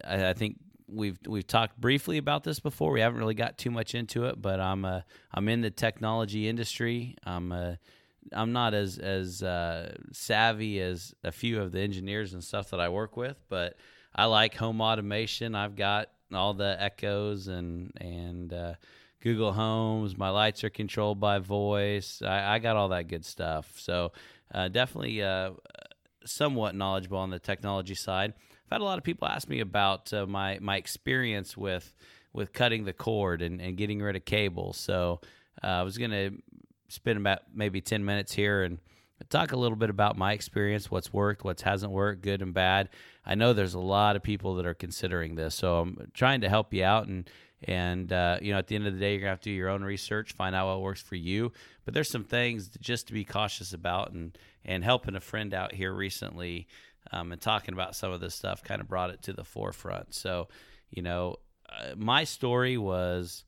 [0.04, 2.92] I, I think we've we've talked briefly about this before.
[2.92, 5.02] We haven't really got too much into it, but I'm uh,
[5.34, 7.16] I'm in the technology industry.
[7.24, 7.76] I'm uh,
[8.34, 12.80] I'm not as as uh, savvy as a few of the engineers and stuff that
[12.80, 13.78] I work with, but
[14.16, 15.56] I like home automation.
[15.56, 18.74] I've got all the Echoes and and uh,
[19.22, 20.18] Google Homes.
[20.18, 22.22] My lights are controlled by voice.
[22.24, 23.74] I, I got all that good stuff.
[23.78, 24.12] So
[24.54, 25.52] uh, definitely uh,
[26.26, 28.34] somewhat knowledgeable on the technology side.
[28.66, 31.94] I've had a lot of people ask me about uh, my my experience with
[32.34, 34.78] with cutting the cord and, and getting rid of cables.
[34.78, 35.22] So
[35.64, 36.32] uh, I was to
[36.88, 38.80] spend about maybe ten minutes here and
[39.30, 42.90] talk a little bit about my experience, what's worked, what hasn't worked, good and bad.
[43.26, 46.50] I know there's a lot of people that are considering this, so I'm trying to
[46.50, 47.30] help you out and.
[47.68, 49.52] And uh, you know, at the end of the day, you're gonna have to do
[49.52, 51.52] your own research, find out what works for you.
[51.84, 55.74] But there's some things just to be cautious about, and and helping a friend out
[55.74, 56.68] here recently
[57.12, 60.14] um, and talking about some of this stuff kind of brought it to the forefront.
[60.14, 60.48] So,
[60.90, 61.38] you know,
[61.70, 63.46] uh, my story was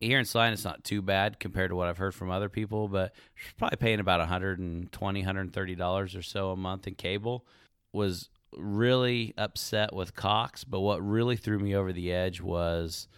[0.00, 2.88] here in Salina, it's not too bad compared to what I've heard from other people,
[2.88, 3.14] but
[3.56, 7.46] probably paying about 120 $130 or so a month in cable.
[7.92, 13.08] Was really upset with Cox, but what really threw me over the edge was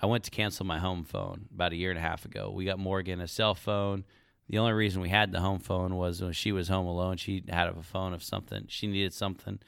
[0.00, 2.50] I went to cancel my home phone about a year and a half ago.
[2.50, 4.04] We got Morgan a cell phone.
[4.48, 7.16] The only reason we had the home phone was when she was home alone.
[7.16, 8.66] She had a phone of something.
[8.68, 9.60] She needed something.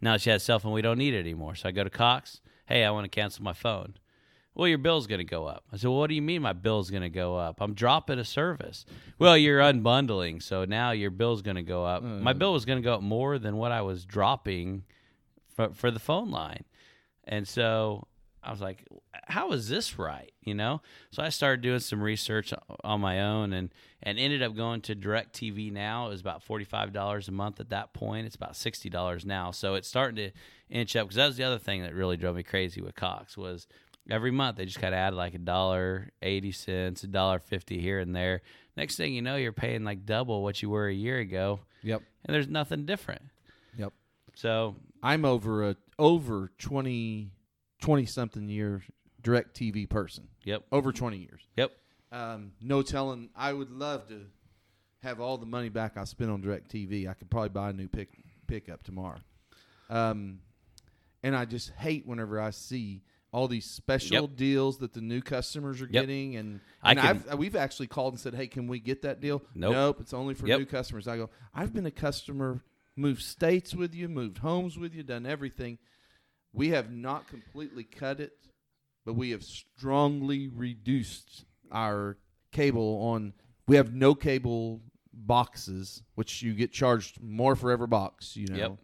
[0.00, 0.72] Now she has a cell phone.
[0.72, 1.54] We don't need it anymore.
[1.54, 2.40] So I go to Cox.
[2.66, 3.94] Hey, I want to cancel my phone.
[4.58, 5.62] Well, your bill's going to go up.
[5.72, 7.60] I said, well, what do you mean my bill's going to go up?
[7.60, 8.84] I'm dropping a service.
[9.16, 12.02] Well, you're unbundling, so now your bill's going to go up.
[12.02, 12.22] Mm.
[12.22, 14.82] My bill was going to go up more than what I was dropping
[15.54, 16.64] for, for the phone line.
[17.22, 18.08] And so
[18.42, 18.84] I was like,
[19.28, 20.32] how is this right?
[20.42, 20.82] You know?
[21.12, 22.52] So I started doing some research
[22.82, 26.06] on my own and, and ended up going to Direct TV now.
[26.06, 28.26] It was about $45 a month at that point.
[28.26, 29.52] It's about $60 now.
[29.52, 30.30] So it's starting to
[30.68, 33.36] inch up because that was the other thing that really drove me crazy with Cox
[33.36, 33.68] was
[34.10, 37.80] every month they just kind of add like a dollar 80 cents, a dollar 50
[37.80, 38.42] here and there.
[38.76, 41.60] Next thing you know, you're paying like double what you were a year ago.
[41.82, 42.02] Yep.
[42.24, 43.22] And there's nothing different.
[43.76, 43.92] Yep.
[44.34, 47.30] So I'm over a over 20,
[47.82, 48.82] 20 something year
[49.20, 50.28] direct TV person.
[50.44, 50.64] Yep.
[50.72, 51.42] Over 20 years.
[51.56, 51.72] Yep.
[52.12, 53.30] Um, no telling.
[53.36, 54.22] I would love to
[55.02, 57.08] have all the money back I spent on direct TV.
[57.08, 58.10] I could probably buy a new pick
[58.46, 59.18] pickup tomorrow.
[59.90, 60.40] Um,
[61.22, 63.02] and I just hate whenever I see
[63.32, 64.36] all these special Yep.
[64.36, 65.92] deals that the new customers are Yep.
[65.92, 69.02] getting, and, I and can- I've, we've actually called and said, "Hey, can we get
[69.02, 70.00] that deal?" Nope.
[70.00, 70.60] it's only for Yep.
[70.60, 71.06] new customers.
[71.06, 72.64] I go, "I've been a customer,
[72.96, 75.78] moved states with you, moved homes with you, done everything.
[76.52, 78.32] We have not completely cut it,
[79.04, 82.16] but we have strongly reduced our
[82.50, 83.34] cable on.
[83.66, 84.80] We have no cable
[85.12, 88.36] boxes, which you get charged more for every box.
[88.36, 88.78] You know.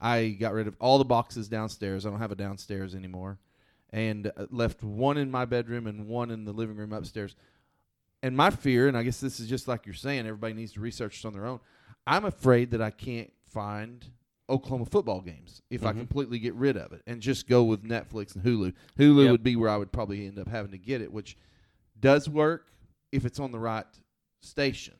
[0.00, 2.04] I got rid of all the boxes downstairs.
[2.04, 3.38] I don't have a downstairs anymore,
[3.94, 7.36] and uh, left one in my bedroom and one in the living room upstairs.
[8.24, 10.80] And my fear, and I guess this is just like you're saying, everybody needs to
[10.80, 11.60] research this on their own.
[12.04, 14.04] I'm afraid that I can't find
[14.50, 15.98] Oklahoma football games if I Mhm.
[15.98, 18.74] completely get rid of it and just go with Netflix and Hulu.
[18.98, 19.30] Hulu Yep.
[19.30, 21.36] would be where I would probably end up having to get it, which
[21.98, 22.72] does work
[23.12, 23.86] if it's on the right
[24.40, 24.94] station,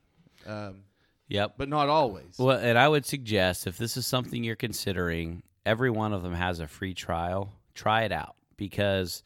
[0.46, 0.84] um,
[1.26, 1.54] Yep.
[1.58, 2.38] but not always.
[2.38, 6.34] Well, and I would suggest if this is something you're considering, every one of them
[6.34, 7.52] has a free trial.
[7.74, 9.22] Try it out because,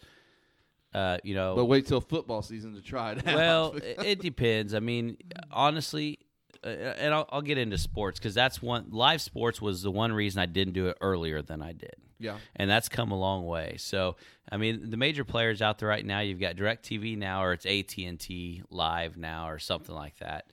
[0.94, 3.34] uh, you know, But wait till football season to try it out.
[3.34, 4.74] well, it depends.
[4.74, 5.16] I mean,
[5.50, 6.18] honestly,
[6.64, 10.12] uh, and I'll, I'll get into sports because that's one live sports was the one
[10.12, 11.94] reason I didn't do it earlier than I did.
[12.18, 13.76] yeah, and that's come a long way.
[13.78, 14.16] So,
[14.50, 17.64] I mean, the major players out there right now, you've got DirecTV now, or it's
[17.66, 20.46] AT and T Live now, or something like that.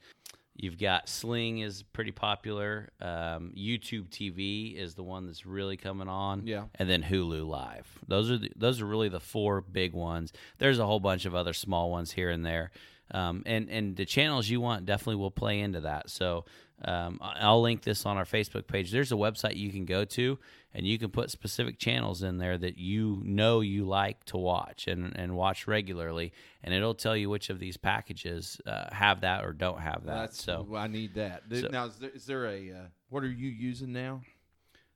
[0.58, 2.90] You've got Sling is pretty popular.
[3.00, 6.46] Um, YouTube TV is the one that's really coming on.
[6.46, 6.64] Yeah.
[6.76, 7.86] and then Hulu Live.
[8.08, 10.32] Those are the, those are really the four big ones.
[10.58, 12.70] There's a whole bunch of other small ones here and there.
[13.12, 16.10] Um, and and the channels you want definitely will play into that.
[16.10, 16.44] So
[16.84, 18.90] um, I'll link this on our Facebook page.
[18.90, 20.38] There's a website you can go to,
[20.74, 24.86] and you can put specific channels in there that you know you like to watch
[24.86, 29.44] and and watch regularly, and it'll tell you which of these packages uh, have that
[29.44, 30.16] or don't have that.
[30.16, 31.44] that's so I need that.
[31.50, 32.74] So- now, is there, is there a uh,
[33.08, 34.20] what are you using now?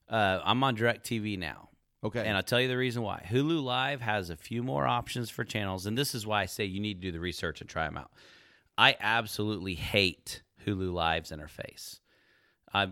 [0.09, 1.69] uh, I'm on DirecTV now.
[2.03, 3.23] Okay, And I'll tell you the reason why.
[3.31, 6.65] Hulu Live has a few more options for channels, and this is why I say
[6.65, 8.11] you need to do the research and try them out.
[8.79, 12.01] I absolutely hate Hulu Live's interface.
[12.73, 12.89] I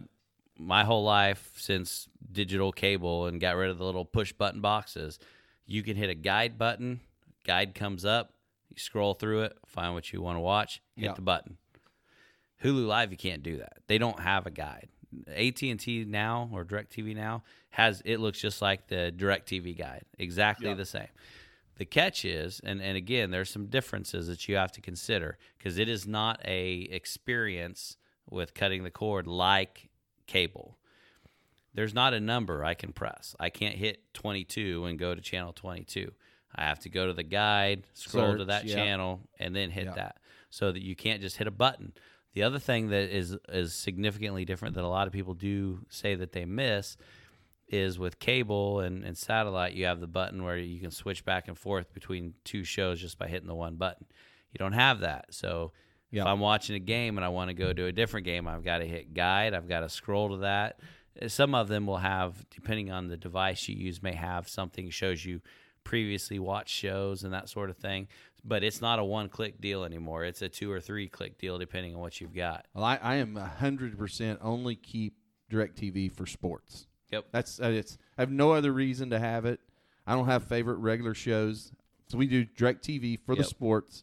[0.59, 5.19] my whole life since digital cable and got rid of the little push button boxes,
[5.67, 7.01] you can hit a guide button,
[7.47, 8.33] guide comes up,
[8.69, 11.59] you scroll through it, find what you want to watch, hit the button.
[12.65, 13.75] Hulu Live, you can't do that.
[13.87, 14.89] They don't have a guide.
[15.29, 20.03] AT and T now or Directv now has it looks just like the Directv guide,
[20.19, 21.09] exactly the same.
[21.79, 25.79] The catch is, and, and again, there's some differences that you have to consider because
[25.79, 27.97] it is not a experience
[28.29, 29.89] with cutting the cord like
[30.27, 30.77] cable.
[31.75, 33.37] There's not a number I can press.
[33.39, 36.11] I can't hit 22 and go to channel 22.
[36.55, 38.75] I have to go to the guide, scroll to that yeah.
[38.75, 39.95] channel, and then hit Yeah.
[39.95, 40.17] that.
[40.51, 41.93] So that you can't just hit a button.
[42.33, 46.15] The other thing that is is significantly different that a lot of people do say
[46.17, 46.97] that they miss
[47.69, 51.49] is with cable and, and satellite, you have the button where you can switch back
[51.49, 54.07] and forth between two shows just by hitting the one button.
[54.53, 55.27] You don't have that.
[55.35, 55.73] So
[56.11, 56.23] Yeah.
[56.23, 58.65] if I'm watching a game and I want to go to a different game, I've
[58.65, 60.81] got to hit guide, I've got to scroll to that.
[61.21, 64.89] Uh, Some of them will have, depending on the device you use, may have something
[64.91, 65.41] shows you
[65.85, 68.09] previously watched shows and that sort of thing.
[68.45, 70.25] But it's not a one click deal anymore.
[70.25, 72.67] It's a two or three click deal depending on what you've got.
[72.75, 75.15] well, I, I am hundred percent only keep
[75.51, 76.87] Directv for sports.
[77.11, 77.27] Yep.
[77.33, 77.99] That's uh, it's.
[78.17, 79.61] I have no other reason to have it.
[80.07, 81.73] I don't have favorite regular shows.
[82.09, 84.03] So we do Direct TV for the sports,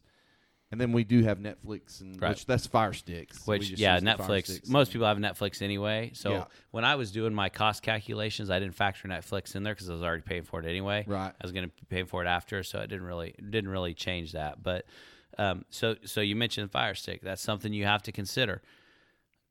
[0.70, 2.28] and then we do have Netflix, and Right.
[2.30, 3.44] which that's Fire Sticks.
[3.46, 4.68] Which yeah, use the Fire Netflix.
[4.68, 6.12] Most people have Netflix anyway.
[6.14, 6.44] So Yeah.
[6.70, 9.92] when I was doing my cost calculations, I didn't factor Netflix in there because I
[9.94, 11.04] was already paying for it anyway.
[11.08, 11.32] Right.
[11.32, 14.32] I was going to pay for it after, so it didn't really didn't really change
[14.32, 14.62] that.
[14.62, 14.86] But
[15.38, 17.22] um, so so you mentioned Fire Stick.
[17.22, 18.62] That's something you have to consider.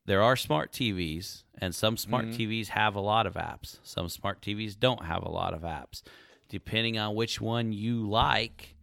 [0.06, 2.40] There are smart TVs, and some smart Mm-hmm.
[2.50, 3.78] TVs have a lot of apps.
[3.82, 6.02] Some smart TVs don't have a lot of apps.
[6.48, 8.76] Depending on which one you like,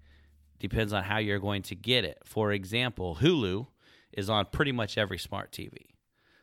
[0.60, 2.18] depends on how you're going to get it.
[2.26, 3.68] For example, Hulu
[4.12, 5.78] is on pretty much every smart TV.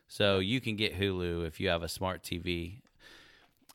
[0.07, 2.81] So you can get Hulu if you have a smart TV.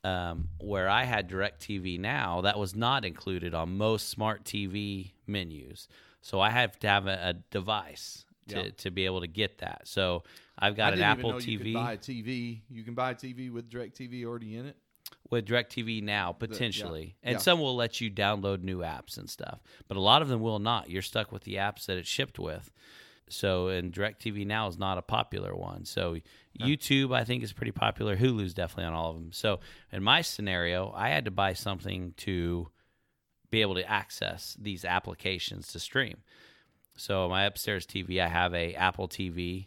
[0.05, 5.89] Um, where I had DirecTV now, that was not included on most smart TV menus.
[6.21, 8.69] So I have to have a, a device to, Yeah.
[8.77, 9.83] to be able to get that.
[9.89, 10.23] So
[10.59, 12.61] I've got an Apple TV buy a TV.
[12.71, 14.77] You can buy a TV with Direct TV already in it.
[15.31, 17.39] with DirecTV now potentially, and yeah.
[17.39, 20.59] some will let you download new apps and stuff, but a lot of them will
[20.59, 20.89] not.
[20.91, 22.71] You're stuck with the apps that it's shipped with.
[23.29, 25.85] So, and DirecTV now is not a popular one.
[25.85, 26.17] So,
[26.59, 28.17] YouTube I think is pretty popular.
[28.17, 29.33] Hulu's definitely on all of them.
[29.33, 32.69] So, in my scenario, I had to buy something to
[33.51, 36.19] be able to access these applications to stream.
[36.97, 39.67] So, my upstairs TV, I have a Apple TV.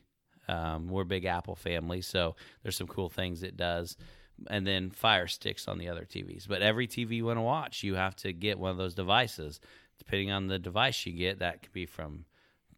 [0.49, 3.95] Um, we're a big Apple family, so there's some cool things it does
[4.49, 6.47] and then fire sticks on the other TVs.
[6.47, 9.59] But every TV you want to watch, you have to get one of those devices.
[9.97, 12.25] Depending on the device you get, that could be from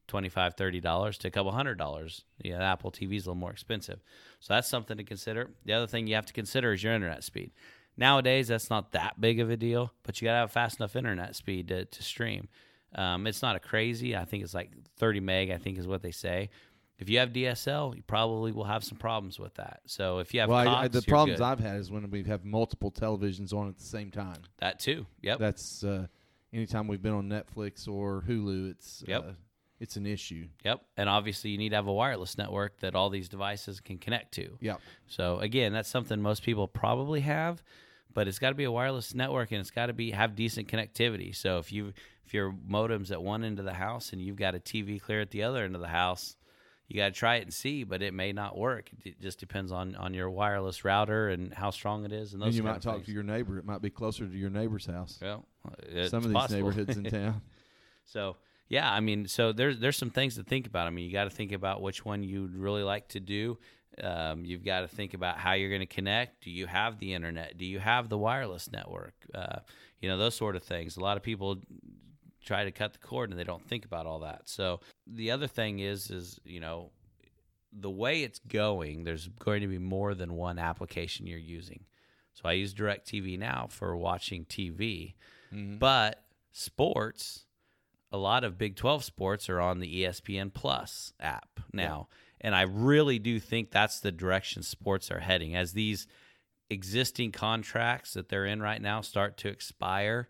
[0.07, 2.25] $25, $30 to a couple hundred dollars.
[2.43, 4.01] Yeah, Apple TV is a little more expensive.
[4.39, 5.51] So that's something to consider.
[5.65, 7.51] The other thing you have to consider is your internet speed.
[7.97, 10.95] Nowadays, that's not that big of a deal, but you got to have fast enough
[10.95, 12.47] internet speed to, to stream.
[12.95, 14.15] Um, it's not a crazy.
[14.15, 16.49] I think it's like 30 meg, I think is what they say.
[17.01, 19.81] If you have DSL, you probably will have some problems with that.
[19.87, 21.45] So if you have well, I, I, the problems good.
[21.45, 24.37] I've had is when we have multiple televisions on at the same time.
[24.59, 25.07] That too.
[25.23, 25.39] Yep.
[25.39, 26.05] That's uh,
[26.53, 29.25] anytime we've been on Netflix or Hulu, it's Yep.
[29.27, 29.31] uh,
[29.79, 30.47] it's an issue.
[30.63, 30.83] yep.
[30.95, 34.33] And obviously, you need to have a wireless network that all these devices can connect
[34.35, 34.59] to.
[34.61, 34.75] Yeah.
[35.07, 37.63] So again, that's something most people probably have,
[38.13, 40.67] but it's got to be a wireless network and it's got to be have decent
[40.67, 41.35] connectivity.
[41.35, 41.93] So if you
[42.27, 45.19] if your modem's at one end of the house and you've got a TV clear
[45.19, 46.35] at the other end of the house,
[46.93, 48.89] you got to try it and see, but it may not work.
[49.05, 52.33] It just depends on on your wireless router and how strong it is.
[52.33, 53.05] And those And you might talk things.
[53.05, 53.57] to your neighbor.
[53.57, 55.17] It might be closer to your neighbor's house.
[55.21, 55.45] Well,
[56.07, 56.55] Some of these possible.
[56.57, 57.41] neighborhoods in town.
[58.05, 58.35] So
[58.67, 60.87] yeah, I mean, so there's there's some things to think about.
[60.87, 63.57] I mean, you got to think about which one you'd really like to do.
[64.01, 66.43] Um, you've got to think about how you're going to connect.
[66.45, 67.57] Do you have the internet?
[67.57, 69.13] Do you have the wireless network?
[69.33, 69.59] Uh,
[70.01, 70.97] you know, those sort of things.
[70.97, 71.57] A lot of people
[72.43, 74.43] try to cut the cord and they don't think about all that.
[74.45, 76.91] So the other thing is, is you know,
[77.71, 81.85] the way it's going, there's going to be more than one application you're using.
[82.33, 85.13] So I use DirecTV now for watching TV,
[85.53, 85.77] mm-hmm.
[85.77, 87.45] but sports,
[88.11, 92.07] a lot of Big 12 sports are on the ESPN Plus app now.
[92.41, 96.07] And I really do think that's the direction sports are heading as these
[96.69, 100.29] existing contracts that they're in right now start to expire.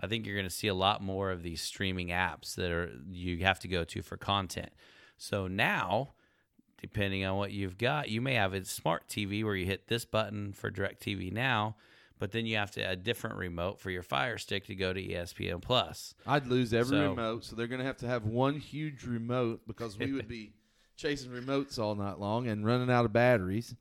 [0.00, 2.90] I think you're going to see a lot more of these streaming apps that are
[3.10, 4.70] you have to go to for content.
[5.16, 6.12] So now,
[6.80, 10.04] depending on what you've got, you may have a smart TV where you hit this
[10.04, 11.76] button for DirecTV now,
[12.18, 15.00] but then you have to a different remote for your Fire Stick to go to
[15.02, 16.14] ESPN Plus.
[16.26, 19.62] I'd lose every So- remote, so they're going to have to have one huge remote
[19.66, 20.52] because we would be
[20.96, 23.74] chasing remotes all night long and running out of batteries.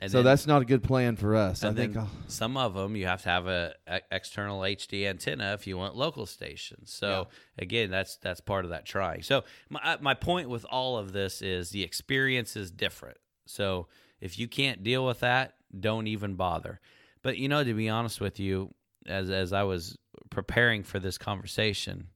[0.00, 1.64] And so then- that's not a good plan for us.
[1.64, 1.96] I think.
[2.28, 5.96] some of them you have to have a, a external HD antenna if you want
[5.96, 6.92] local stations.
[6.92, 7.28] So
[7.58, 9.22] again, that's that's part of that trying.
[9.22, 13.18] So my my point with all of this is the experience is different.
[13.46, 13.88] So
[14.20, 16.80] if you can't deal with that, don't even bother.
[17.22, 18.74] But you know, to be honest with you,
[19.06, 19.96] as as I was
[20.30, 22.08] preparing for this conversation,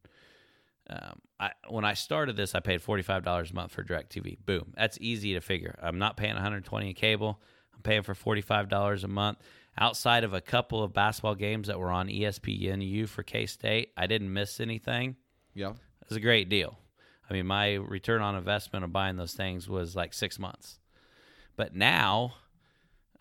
[0.91, 4.39] um, I, when I started this, I paid forty five dollars a month for Directv.
[4.45, 5.79] Boom, that's easy to figure.
[5.83, 7.41] I'm not paying one hundred twenty in cable.
[7.83, 9.39] Paying for forty five dollars a month.
[9.79, 14.07] Outside of a couple of basketball games that were on ESPNU for K State, I
[14.07, 15.17] didn't miss anything.
[15.55, 15.71] yeah.
[15.71, 16.79] It was a great deal.
[17.31, 20.79] I mean, my return on investment of buying those things was like six months.
[21.57, 22.35] But now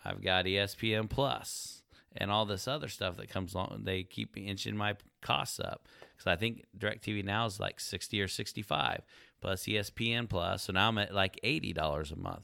[0.03, 1.84] I've got ESPN Plus
[2.18, 3.84] and all this other stuff that comes along.
[3.86, 5.88] They keep inching my costs up
[6.18, 9.03] because I think DirecTV now is like 60 or 65
[9.39, 10.64] plus ESPN Plus.
[10.64, 12.43] So now I'm at like $80 a month.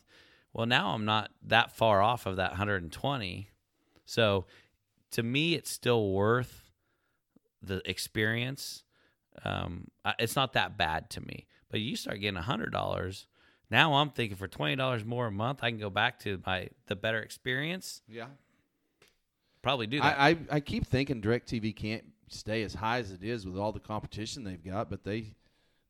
[0.58, 3.50] Well, now I'm not that far off of that 120.
[4.06, 4.46] So
[5.12, 6.72] to me, it's still worth
[7.62, 8.84] the experience.
[9.46, 11.46] Um, it's not that bad to me.
[11.70, 13.28] But you start getting hundred dollars.
[13.70, 16.70] Now I'm thinking for twenty dollars more a month, I can go back to my
[16.88, 18.02] the better experience.
[18.08, 18.28] Yeah.
[19.62, 20.18] Probably do that.
[20.20, 23.72] I, I, I keep thinking DirecTV can't stay as high as it is with all
[23.74, 25.36] the competition they've got, but they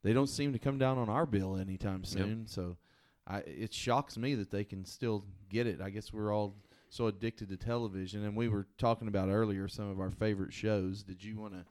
[0.03, 2.47] they don't seem to come down on our bill anytime soon.
[2.47, 2.75] So
[3.27, 5.81] I, it shocks me that they can still get it.
[5.81, 6.55] I guess we're all
[6.89, 11.03] so addicted to television, and we were talking about earlier some of our favorite shows.
[11.03, 11.65] Did you want to?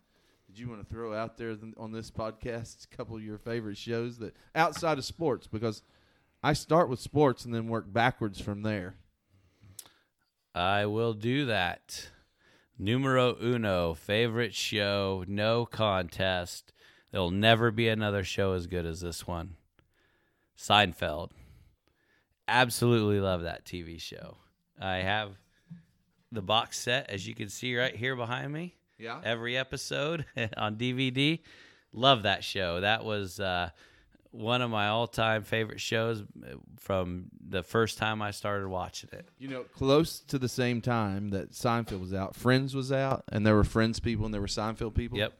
[0.46, 3.38] Did you want to throw out there th- on this podcast a couple of your
[3.38, 5.46] favorite shows that outside of sports?
[5.46, 5.82] Because
[6.42, 8.94] I start with sports and then work backwards from there.
[10.54, 12.10] I will do that.
[12.78, 16.72] Numero uno, favorite show, no contest.
[17.10, 19.56] There'll never be another show as good as this one.
[20.56, 21.30] Seinfeld.
[22.48, 24.36] Absolutely love that TV show.
[24.80, 25.32] I have
[26.32, 28.74] the box set, as you can see right here behind me.
[28.98, 29.20] Yeah.
[29.24, 30.24] Every episode
[30.56, 31.40] on DVD.
[31.92, 32.80] Love that show.
[32.80, 33.70] That was uh,
[34.30, 39.10] one of my all time favorite shows uh, from the first time I started watching
[39.12, 39.26] it.
[39.38, 43.46] You know, close to the same time that Seinfeld was out, Friends was out, and
[43.46, 45.18] there were Friends people and there were Seinfeld people.
[45.18, 45.32] Yep.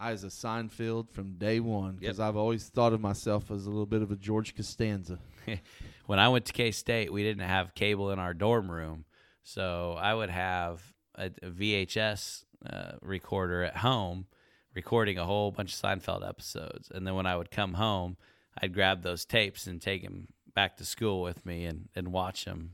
[0.00, 2.28] I was a Seinfeld from day one because Yep.
[2.28, 5.18] I've always thought of myself as a little bit of a George Costanza.
[6.06, 9.04] when I went to K State, we didn't have cable in our dorm room,
[9.42, 10.82] so I would have
[11.14, 14.26] a, a VHS uh, recorder at home,
[14.74, 16.90] recording a whole bunch of Seinfeld episodes.
[16.94, 18.16] And then when I would come home,
[18.60, 22.44] I'd grab those tapes and take them back to school with me and, and watch
[22.44, 22.72] them,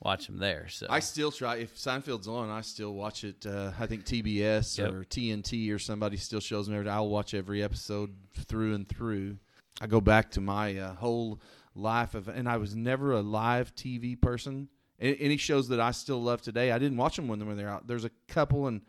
[0.00, 0.68] watch them there.
[0.68, 3.44] So I still try if Seinfeld's on, I still watch it.
[3.44, 4.92] Uh, I think TBS Yep.
[4.92, 6.76] or TNT or somebody still shows me.
[6.76, 8.14] every- I'll watch every episode
[8.46, 9.38] through and through.
[9.80, 11.40] I go back to my uh, whole
[11.74, 14.68] life of, and I was never a live TV person.
[15.00, 17.86] Any shows that I still love today, I didn't watch them when they were out.
[17.86, 18.80] There's a couple, and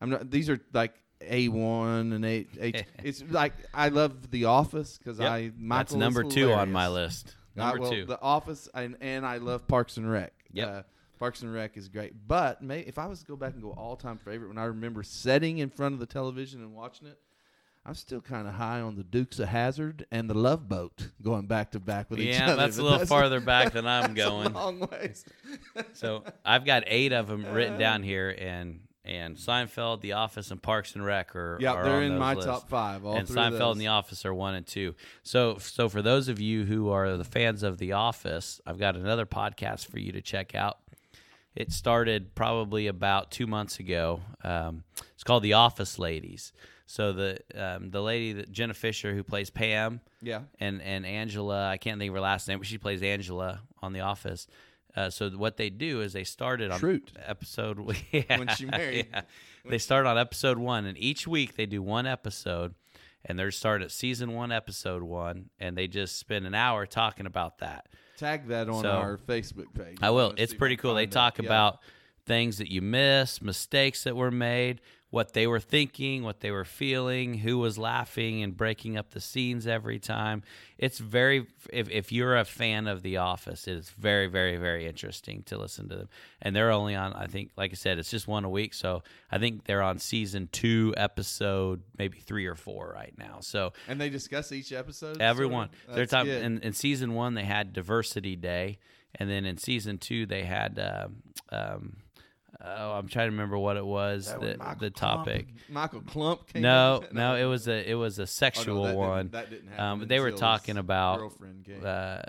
[0.00, 0.30] I'm not.
[0.30, 2.46] These are like A one and A.
[3.02, 5.30] It's like I love The Office because Yep.
[5.30, 7.34] I Michael that's number two on my list.
[7.56, 8.04] Uh, Number well, two.
[8.04, 10.34] The Office, and, and I love Parks and Rec.
[10.52, 10.82] Yeah, Uh,
[11.18, 13.70] Parks and Rec is great, but may, if I was to go back and go
[13.70, 17.18] all time favorite, when I remember sitting in front of the television and watching it,
[17.88, 21.46] I'm still kind of high on the Dukes of Hazzard and the Love Boat, going
[21.46, 22.52] back to back with each other.
[22.52, 24.52] yeah, that's a little farther back than I'm that's going.
[24.52, 25.24] long ways.
[25.92, 30.60] So I've got eight of them written down here, and and Seinfeld, The Office, and
[30.60, 32.50] Parks and Rec are Yeah, they're in my lists.
[32.50, 33.04] top five.
[33.06, 34.96] All and Seinfeld and The Office are one and two.
[35.22, 38.96] So so for those of you who are the fans of The Office, I've got
[38.96, 40.78] another podcast for you to check out.
[41.56, 44.20] It started probably about two months ago.
[44.44, 44.84] Um,
[45.14, 46.52] it's called The Office Ladies.
[46.88, 50.42] So the um, the lady that Jenna Fischer who plays Pam, Yeah.
[50.60, 51.66] and and Angela.
[51.68, 54.46] I can't think of her last name, but she plays Angela on The Office.
[54.94, 57.08] Uh, so what they do is they started on Schrute.
[57.26, 57.78] episode
[58.12, 59.08] yeah, When she married.
[59.12, 59.22] yeah.
[59.68, 62.74] They start on episode one, and each week they do one episode,
[63.24, 67.26] and they're start at season one, episode one, and they just spend an hour talking
[67.26, 67.88] about that.
[68.16, 69.98] Tag that on So, our Facebook page.
[70.02, 70.34] I will.
[70.36, 70.94] It's pretty cool.
[70.94, 71.12] They it.
[71.12, 71.46] talk Yeah.
[71.46, 71.80] about
[72.24, 74.80] things that you missed, mistakes that were made,
[75.16, 79.20] what they were thinking, what they were feeling, who was laughing and breaking up the
[79.20, 80.42] scenes every time.
[80.76, 85.42] It's very if if you're a fan of The Office, it's very very very interesting
[85.44, 86.08] to listen to them.
[86.42, 89.04] And they're only on I think like I said, it's just one a week, so
[89.32, 93.38] I think they're on season 2 episode maybe 3 or 4 right now.
[93.40, 95.22] So And they discuss each episode.
[95.22, 95.70] Everyone.
[95.88, 98.80] They're talking in, in season one they had diversity day,
[99.14, 101.96] and then in season two they had um, um,
[102.64, 105.46] oh I'm trying to remember what it was That the Michael the topic.
[105.68, 108.88] Michael Clump came No, no, it was a it was a Oh, no, sexual that
[108.90, 109.28] didn't- one.
[109.30, 111.32] That didn't happen Um, they were talking about
[111.84, 112.22] uh,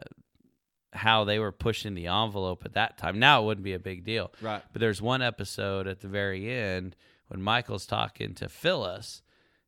[0.94, 3.20] how they were pushing the envelope at that time.
[3.20, 4.64] Now it wouldn't be a big deal, Right.
[4.74, 6.96] But there's one episode at the very end
[7.28, 9.22] when Michael's talking to Phyllis,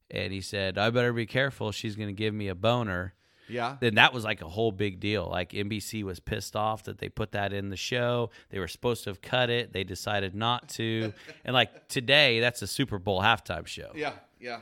[0.10, 1.72] and he said, "I better be careful.
[1.72, 3.14] She's going to give me a boner."
[3.50, 3.78] Yeah.
[3.80, 5.28] then that was like a whole big deal.
[5.30, 8.30] Like NBC was pissed off that they put that in the show.
[8.50, 9.74] They were supposed to have cut it.
[9.74, 11.14] They decided not to.
[11.46, 13.92] and like today, that's a Super Bowl halftime show.
[13.96, 14.60] Yeah, yeah.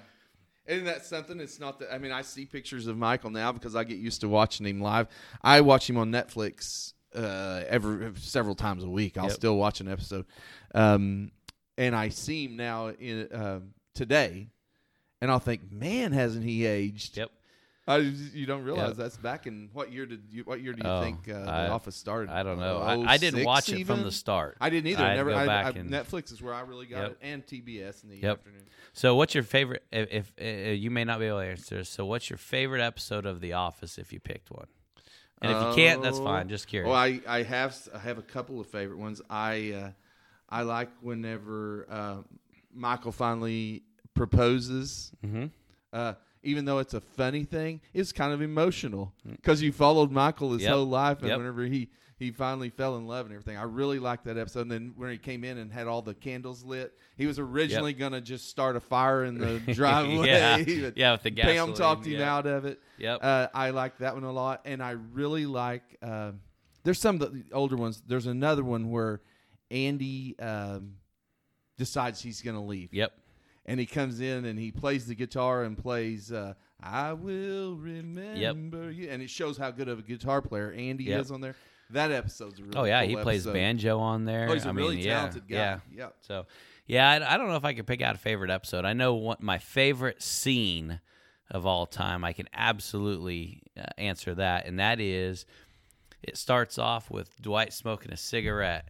[0.65, 1.39] Isn't that something?
[1.39, 1.93] It's not that.
[1.93, 4.81] I mean, I see pictures of Michael now because I get used to watching him
[4.81, 5.07] live.
[5.41, 9.17] I watch him on Netflix uh, every several times a week.
[9.17, 9.33] I'll Yep.
[9.33, 10.25] still watch an episode,
[10.75, 11.31] um,
[11.77, 13.61] and I see him now in uh,
[13.95, 14.49] today,
[15.21, 17.15] and I'll think, man, hasn't he aged?
[17.15, 17.31] Yep.
[17.87, 18.97] I, you don't realize Yep.
[18.97, 20.43] that's back in what year did you?
[20.43, 22.29] What year do you Oh, think uh, the Office started?
[22.29, 22.79] I don't know.
[22.79, 24.57] Uh, I, I didn't 06 watch it from the start.
[24.59, 25.03] I didn't either.
[25.03, 25.33] I Never.
[25.33, 27.11] I, I, Netflix is where I really got Yep.
[27.11, 28.39] it, and TBS in the Yep.
[28.39, 28.63] afternoon.
[28.93, 29.83] So, what's your favorite?
[29.91, 33.25] If, if uh, you may not be able to answer, so what's your favorite episode
[33.25, 34.67] of The Office if you picked one?
[35.41, 36.49] And if you can't, that's Oh, fine.
[36.49, 36.89] Just curious.
[36.89, 39.21] Well, I, I have I have a couple of favorite ones.
[39.29, 39.91] I uh,
[40.49, 42.15] I like whenever uh,
[42.73, 43.83] Michael finally
[44.13, 45.11] proposes.
[45.25, 45.45] mm-hmm.
[45.93, 46.13] Uh,
[46.47, 50.63] even though it's a funny thing, it's kind of emotional because you followed Michael his
[50.63, 50.71] Yep.
[50.73, 51.37] whole life, and Yep.
[51.37, 51.89] whenever he
[52.19, 53.57] he finally fell in love and everything.
[53.57, 54.61] I really liked that episode.
[54.61, 57.93] And then when he came in and had all the candles lit, he was originally
[57.93, 60.25] gonna just start a fire in the driveway.
[60.25, 60.57] Yeah.
[60.95, 61.45] Yeah, with the gas.
[61.45, 62.81] Pam talked him out of it.
[62.97, 63.19] Yep.
[63.21, 65.83] Uh, I like that one a lot, and I really like.
[66.01, 66.39] Um,
[66.83, 68.01] there's some of the older ones.
[68.07, 69.21] There's another one where
[69.69, 70.93] Andy um,
[71.77, 72.93] decides he's going to leave.
[72.93, 73.11] Yep.
[73.67, 78.89] And he comes in and he plays the guitar and plays uh, "I Will Remember
[78.91, 81.21] You," and it shows how good of a guitar player Andy Yep.
[81.21, 81.55] is on there.
[81.89, 83.53] That episode's a really Oh yeah, cool he plays episode.
[83.53, 84.47] banjo on there.
[84.49, 85.55] Oh, he's a I really mean, yeah, talented guy.
[85.55, 85.79] Yeah.
[85.93, 86.09] Yeah.
[86.21, 86.45] So,
[86.85, 88.83] yeah, I, I don't know if I could pick out a favorite episode.
[88.85, 90.99] I know what my favorite scene
[91.49, 92.23] of all time.
[92.25, 95.45] I can absolutely uh, answer that, and that is,
[96.23, 98.87] it starts off with Dwight smoking a cigarette,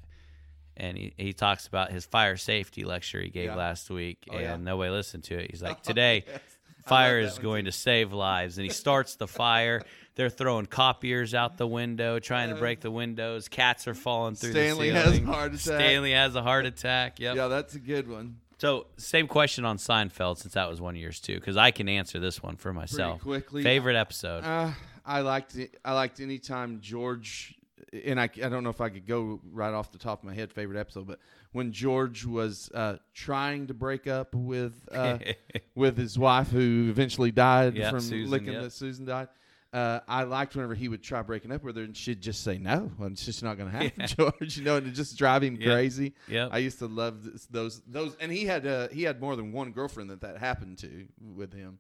[0.78, 3.56] and he, he talks about his fire safety lecture he gave Yeah.
[3.56, 4.56] last week, Oh, and yeah.
[4.58, 5.52] nobody listened to it.
[5.52, 6.24] He's like, today.
[6.28, 6.40] Yes.
[6.86, 9.82] Fire is going to save lives, and he starts the fire.
[10.16, 13.50] They're throwing copiers out the window, trying to break the windows.
[13.50, 15.60] Cats are falling through Stanley the has a heart attack.
[15.60, 17.20] Stanley has a heart attack.
[17.20, 17.36] Yep.
[17.36, 18.38] Yeah, that's a good one.
[18.60, 21.90] So, same question on Seinfeld, since that was one of yours too, because I can
[21.90, 23.20] answer this one for myself.
[23.22, 23.64] quickly.
[23.64, 24.46] Favorite episode?
[24.46, 24.72] Uh,
[25.06, 25.76] I liked it.
[25.84, 27.54] I liked any time George,
[27.92, 30.34] and I, I don't know if I could go right off the top of my
[30.34, 31.20] head favorite episode, but
[31.52, 35.20] when George was uh, trying to break up with uh,
[35.76, 38.64] with his wife, who eventually died Yeah, from Susan, licking yep.
[38.64, 39.28] that Susan died.
[39.74, 42.58] Uh, I liked whenever he would try breaking up with her, and she'd just say
[42.58, 44.58] no, and it's just not going to happen, George.
[44.58, 45.72] You know, and it just drive him Yep.
[45.72, 46.14] crazy.
[46.28, 49.36] Yeah, I used to love this, those those, and he had uh, he had more
[49.36, 51.80] than one girlfriend that that happened to with him.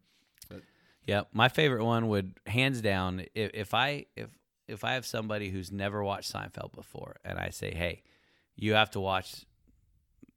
[0.49, 0.63] But
[1.05, 4.27] Yeah, my favorite one would hands down if, if I if
[4.67, 8.03] if I have somebody who's never watched Seinfeld before and I say, "Hey,
[8.55, 9.45] you have to watch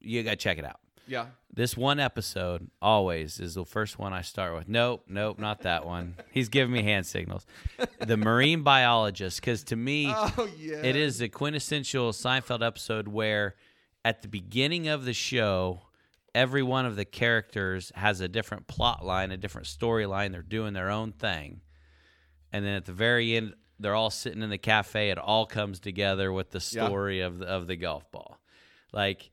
[0.01, 4.13] you got to check it out." yeah, This one episode always is the first one
[4.13, 4.69] I start with.
[4.69, 6.15] Nope, nope, not that one.
[6.31, 7.47] He's giving me hand signals.
[7.99, 13.57] The marine biologist cuz to me oh yeah, it is the quintessential Seinfeld episode where
[14.05, 15.83] at the beginning of the show,
[16.35, 20.33] every one of the characters has a different plot line, a different storyline.
[20.33, 21.61] They're doing their own thing.
[22.53, 25.11] And then at the very end, they're all sitting in the cafe.
[25.11, 26.87] It all comes together with the Yeah.
[26.87, 28.39] story of the, of the golf ball.
[28.93, 29.31] Like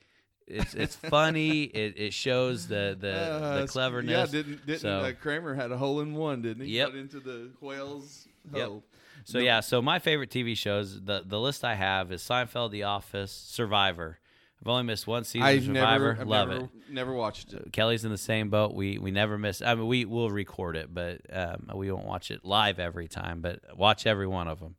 [0.48, 1.64] it's it's funny.
[1.84, 4.12] It, it shows the the, Uh, the cleverness.
[4.12, 6.78] Yeah, didn't didn't So- uh, Kramer had a hole in one, didn't he?
[6.78, 6.90] Yep.
[6.90, 8.68] Got into the whales Yep.
[8.68, 8.84] hole.
[9.26, 12.84] So yeah, so my favorite TV shows, the the list I have is Seinfeld, The
[12.84, 14.20] Office, Survivor.
[14.62, 15.82] I've only missed one season of I've Survivor.
[16.14, 16.70] never, I've Love never, it.
[16.90, 17.72] Never watched it.
[17.72, 18.74] Kelly's in the same boat.
[18.74, 19.62] We we never miss.
[19.62, 23.42] I mean, we will record it, but um, we won't watch it live every time.
[23.42, 24.76] But watch every one of them.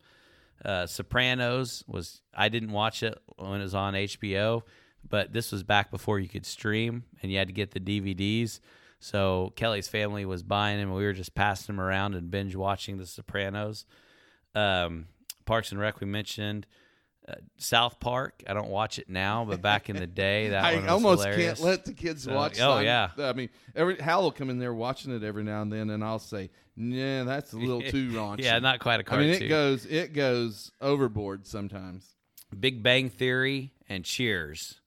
[0.64, 4.62] Uh, Sopranos was I didn't watch it when it was on HBO,
[5.08, 8.58] but this was back before you could stream and you had to get the DVDs.
[9.00, 12.56] So Kelly's family was buying them, and we were just passing them around and binge
[12.56, 13.84] watching The Sopranos.
[14.56, 15.06] Um,
[15.44, 16.66] Parks and Rec we mentioned.
[17.28, 18.42] Uh, South Park.
[18.46, 21.58] I don't watch it now, but back in the day, that one I almost hilarious.
[21.58, 22.58] can't let the kids So- watch.
[22.58, 23.10] oh, yeah.
[23.18, 26.02] I mean, every Hal will come in there watching it every now and then, and
[26.02, 29.30] I'll say, "Yeah, that's a little too raunchy." Yeah, not quite a cartoon.
[29.32, 32.06] mean, it goes it goes overboard sometimes.
[32.58, 34.80] Big Bang Theory and Cheers.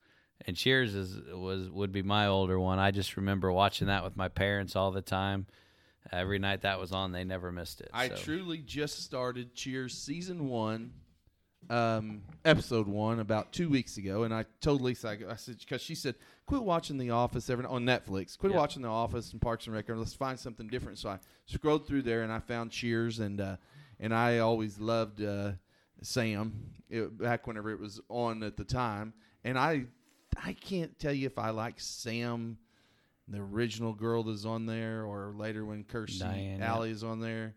[0.44, 2.80] And Cheers is was would be my older one.
[2.80, 5.46] I just remember watching that with my parents all the time.
[6.10, 7.88] Every night that was on, they never missed it.
[7.94, 8.16] I so.
[8.16, 10.90] truly just started Cheers season one,
[11.72, 15.80] um, episode one about two weeks ago, and I told Lisa, I, I said because
[15.80, 16.14] she said,
[16.46, 18.36] "Quit watching The Office every on Netflix.
[18.36, 18.58] Quit Yep.
[18.60, 19.86] watching The Office and Parks and Rec.
[19.88, 23.56] Let's find something different." So I scrolled through there and I found Cheers, and uh,
[23.98, 25.52] and I always loved uh,
[26.02, 26.52] Sam
[26.90, 29.86] it, back whenever it was on at the time, and I
[30.36, 32.58] I can't tell you if I like Sam.
[33.28, 36.20] The original girl that's on there, or later when Kirstie.
[36.60, 37.54] Alley is on there.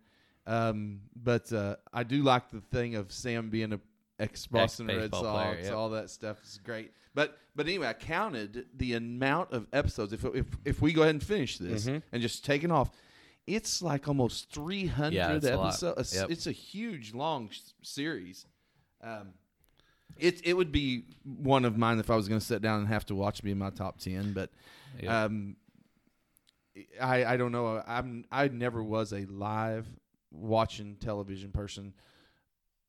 [0.47, 3.79] Um, but uh, I do like the thing of Sam being a
[4.19, 5.21] ex Boston Red Sox.
[5.27, 5.73] player, yep.
[5.73, 6.91] All that stuff is great.
[7.13, 10.13] But but anyway, I counted the amount of episodes.
[10.13, 12.01] If if if we go ahead and finish this Mhm.
[12.11, 12.91] and just taking off,
[13.47, 16.13] it's like almost three hundred Yeah, episodes.
[16.13, 16.29] Yep.
[16.31, 18.45] It's a huge long s- series.
[19.01, 19.33] Um,
[20.17, 22.87] it it would be one of mine if I was going to sit down and
[22.87, 23.41] have to watch.
[23.43, 24.49] Be in my top ten, but
[25.01, 25.11] Yep.
[25.11, 25.55] um,
[27.01, 27.81] I I don't know.
[27.87, 29.87] I'm I never was a live
[30.31, 31.93] watching television person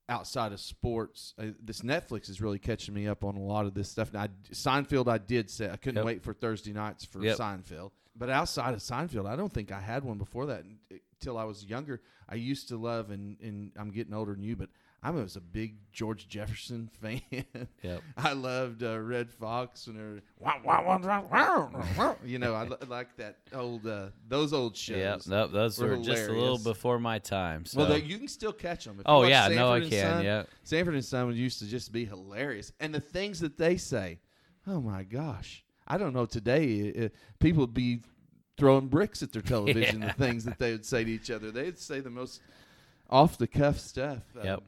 [0.08, 1.34] outside of sports.
[1.38, 4.08] Uh, this Netflix is really catching me up on a lot of this stuff.
[4.12, 6.04] And I, Seinfeld, I did say I couldn't Yep.
[6.04, 7.38] wait for Thursday nights for Yep.
[7.38, 7.90] Seinfeld.
[8.14, 11.64] But outside of Seinfeld, I don't think I had one before that until I was
[11.64, 12.00] younger.
[12.28, 14.70] I used to love, and, and I'm getting older than you, but
[15.02, 17.22] I was a big George Jefferson fan.
[17.82, 18.02] Yep.
[18.16, 23.38] I loved uh, Redd Foxx and her, wah, wah, wah, you know, I like that
[23.52, 24.96] old uh, those old shows.
[24.96, 27.64] Yep, nope, those were were just a little before my time.
[27.64, 27.80] So.
[27.80, 28.96] Well, you can still catch them.
[28.98, 30.12] If oh yeah, no, Sanford I can.
[30.12, 33.76] Son, Yeah, Sanford and Son used to just be hilarious, and the things that they
[33.76, 34.18] say,
[34.66, 36.92] oh my gosh, I don't know today.
[37.04, 38.00] Uh, people would be
[38.56, 40.02] throwing bricks at their television.
[40.02, 40.08] Yeah.
[40.08, 42.40] The things that they would say to each other, they'd say the most
[43.08, 44.22] off the cuff stuff.
[44.42, 44.58] Yep.
[44.58, 44.66] Um, and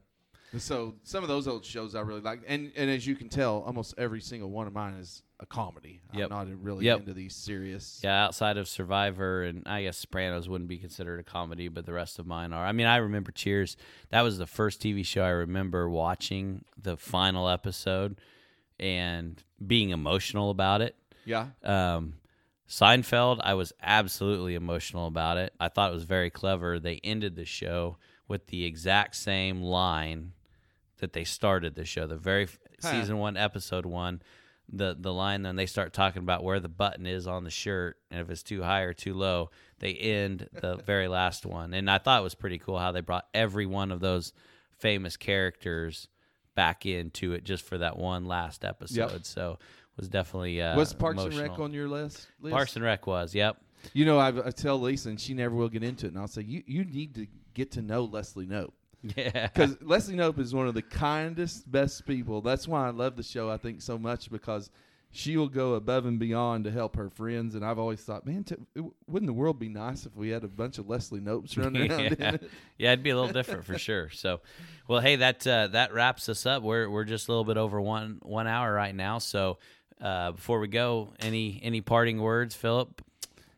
[0.57, 3.63] so some of those old shows I really like, and and as you can tell,
[3.67, 6.01] almost every single one of mine is a comedy.
[6.15, 6.33] Yep.
[6.33, 7.01] I'm not really Yep.
[7.01, 8.01] into these serious.
[8.03, 8.25] yeah.
[8.25, 12.19] Outside of Survivor and I guess Sopranos wouldn't be considered a comedy, but the rest
[12.19, 12.65] of mine are.
[12.67, 13.77] I mean, I remember Cheers.
[14.11, 18.17] That was the first TV show I remember watching the final episode
[18.81, 20.97] and being emotional about it.
[21.25, 21.49] Yeah.
[21.63, 22.15] Um,
[22.69, 25.53] Seinfeld, I was absolutely emotional about it.
[25.59, 26.79] I thought it was very clever.
[26.79, 27.97] They ended the show
[28.27, 30.33] with the exact same line
[30.99, 32.07] that they started the show.
[32.07, 32.91] The very f Huh.
[32.93, 34.23] season one, episode one,
[34.69, 35.43] the the line.
[35.43, 38.43] Then they start talking about where the button is on the shirt, and if it's
[38.43, 39.51] too high or too low.
[39.81, 43.01] They end the very last one, and I thought it was pretty cool how they
[43.01, 44.33] brought every one of those
[44.77, 46.09] famous characters
[46.55, 49.25] back into it just for that one last episode.
[49.25, 52.27] So it was definitely uh, Was Parks and Rec on your list?
[52.41, 52.53] Liz?
[52.53, 53.57] Parks and Rec was, yep.
[53.93, 56.11] You know, I, I tell Lisa, and she never will get into it.
[56.11, 58.73] And I'll say, you you need to get to know Leslie Knope
[59.17, 59.47] Yeah.
[59.47, 62.41] because Leslie Knope is one of the kindest, best people.
[62.41, 63.49] That's why I love the show.
[63.49, 64.71] I think so much because
[65.11, 67.55] she will go above and beyond to help her friends.
[67.55, 68.57] And I've always thought, man, t-
[69.07, 72.01] wouldn't the world be nice if we had a bunch of Leslie Knopes running around?
[72.01, 72.33] in yeah.
[72.35, 72.51] it?
[72.79, 74.11] yeah, it'd be a little different for sure.
[74.11, 74.41] So,
[74.87, 76.63] well, hey, that uh, that wraps us up.
[76.63, 79.19] We're we're just a little bit over one one hour right now.
[79.19, 79.59] So,
[80.01, 83.03] uh, before we go, any any parting words, Philip?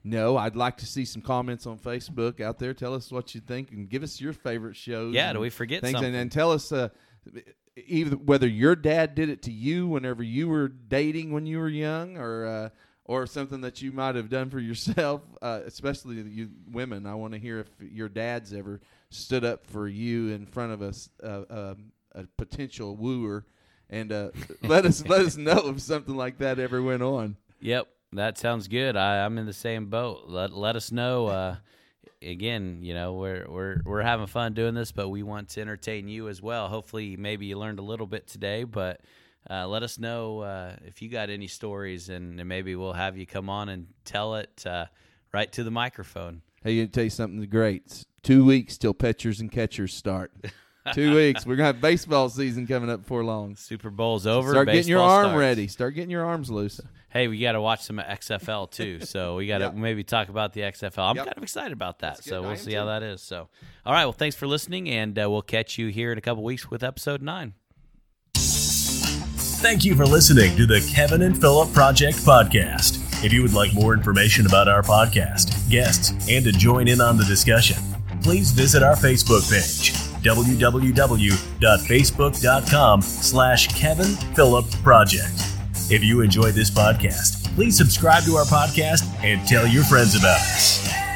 [0.03, 2.73] No, I'd like to see some comments on Facebook out there.
[2.73, 5.15] Tell us what you think and give us your favorite shows.
[5.15, 6.09] Yeah, do we forget things, something?
[6.09, 6.89] And, and tell us uh,
[7.77, 11.69] either whether your dad did it to you whenever you were dating when you were
[11.69, 12.69] young, or uh,
[13.11, 15.23] or something that you might have done for yourself.
[15.43, 19.89] Uh, especially you women, I want to hear if your dad's ever stood up for
[19.89, 23.47] you in front of us, uh, um, a potential wooer,
[23.89, 24.31] and uh,
[24.63, 27.37] let us let us know if something like that ever went on.
[27.61, 28.97] Yep, that sounds good.
[28.97, 30.25] I, I'm in the same boat.
[30.27, 31.27] Let let us know.
[31.29, 31.57] Uh,
[32.23, 36.09] again, you know, we're we're we're having fun doing this, but we want to entertain
[36.09, 36.69] you as well.
[36.69, 39.01] Hopefully, maybe you learned a little bit today, but.
[39.49, 43.17] Uh, let us know uh, if you got any stories, and, and maybe we'll have
[43.17, 44.85] you come on and tell it uh,
[45.33, 46.43] right to the microphone.
[46.63, 47.85] Hey, you tell you something great.
[47.87, 50.31] It's two weeks till pitchers and catchers start.
[50.93, 51.47] two weeks.
[51.47, 53.57] We're gonna have baseball season coming up before long.
[53.57, 54.51] Super Bowl's over.
[54.51, 55.39] Start getting your arm starts.
[55.39, 55.69] ready.
[55.69, 56.81] Start getting your arms loose.
[57.11, 59.01] Hey, we got to watch some XFL too.
[59.05, 59.75] So we got to Yep.
[59.75, 61.11] maybe talk about the XFL.
[61.11, 61.25] I'm Yep.
[61.27, 62.23] kind of excited about that.
[62.25, 63.21] So we'll am see how that is.
[63.23, 63.49] So,
[63.85, 64.05] all right.
[64.05, 66.83] Well, thanks for listening, and uh, we'll catch you here in a couple weeks with
[66.85, 67.55] episode nine.
[69.63, 72.99] Thank you for listening to the Kevin and Philip Project podcast.
[73.23, 77.19] If you would like more information about our podcast, guests, and to join in on
[77.19, 77.77] the discussion,
[78.23, 79.93] please visit our Facebook page,
[80.23, 85.60] www.facebook.com slash Kevin Philip Project.
[85.91, 90.39] If you enjoyed this podcast, please subscribe to our podcast and tell your friends about
[90.39, 91.10] us.